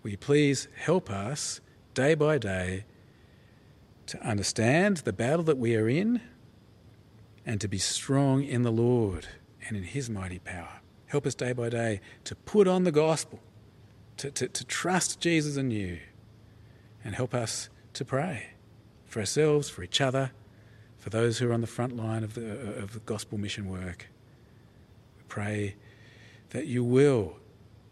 Will 0.02 0.10
you 0.10 0.18
please 0.18 0.68
help 0.76 1.10
us 1.10 1.60
day 1.94 2.14
by 2.14 2.38
day 2.38 2.84
to 4.06 4.20
understand 4.22 4.98
the 4.98 5.12
battle 5.12 5.44
that 5.44 5.58
we 5.58 5.76
are 5.76 5.88
in 5.88 6.20
and 7.44 7.60
to 7.60 7.68
be 7.68 7.78
strong 7.78 8.42
in 8.42 8.62
the 8.62 8.70
Lord 8.70 9.28
and 9.66 9.76
in 9.76 9.84
His 9.84 10.08
mighty 10.08 10.38
power. 10.38 10.80
Help 11.06 11.26
us 11.26 11.34
day 11.34 11.52
by 11.52 11.68
day 11.68 12.00
to 12.24 12.34
put 12.34 12.68
on 12.68 12.84
the 12.84 12.92
gospel, 12.92 13.40
to, 14.18 14.30
to, 14.30 14.48
to 14.48 14.64
trust 14.64 15.20
Jesus 15.20 15.56
and 15.56 15.72
you, 15.72 15.98
and 17.04 17.14
help 17.14 17.34
us 17.34 17.68
to 17.94 18.04
pray 18.04 18.50
for 19.06 19.20
ourselves, 19.20 19.70
for 19.70 19.82
each 19.82 20.00
other, 20.00 20.32
for 20.98 21.10
those 21.10 21.38
who 21.38 21.48
are 21.48 21.52
on 21.52 21.60
the 21.60 21.66
front 21.66 21.96
line 21.96 22.22
of 22.22 22.34
the, 22.34 22.76
of 22.76 22.92
the 22.92 23.00
gospel 23.00 23.38
mission 23.38 23.68
work. 23.68 24.06
We 25.16 25.24
pray 25.28 25.76
that 26.50 26.66
you 26.66 26.84
will, 26.84 27.36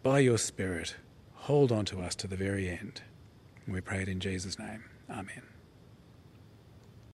by 0.03 0.19
your 0.19 0.37
Spirit, 0.37 0.95
hold 1.33 1.71
on 1.71 1.85
to 1.85 2.01
us 2.01 2.15
to 2.15 2.27
the 2.27 2.35
very 2.35 2.69
end. 2.69 3.01
We 3.67 3.81
pray 3.81 4.01
it 4.01 4.07
in 4.07 4.19
Jesus' 4.19 4.59
name. 4.59 4.83
Amen. 5.09 5.56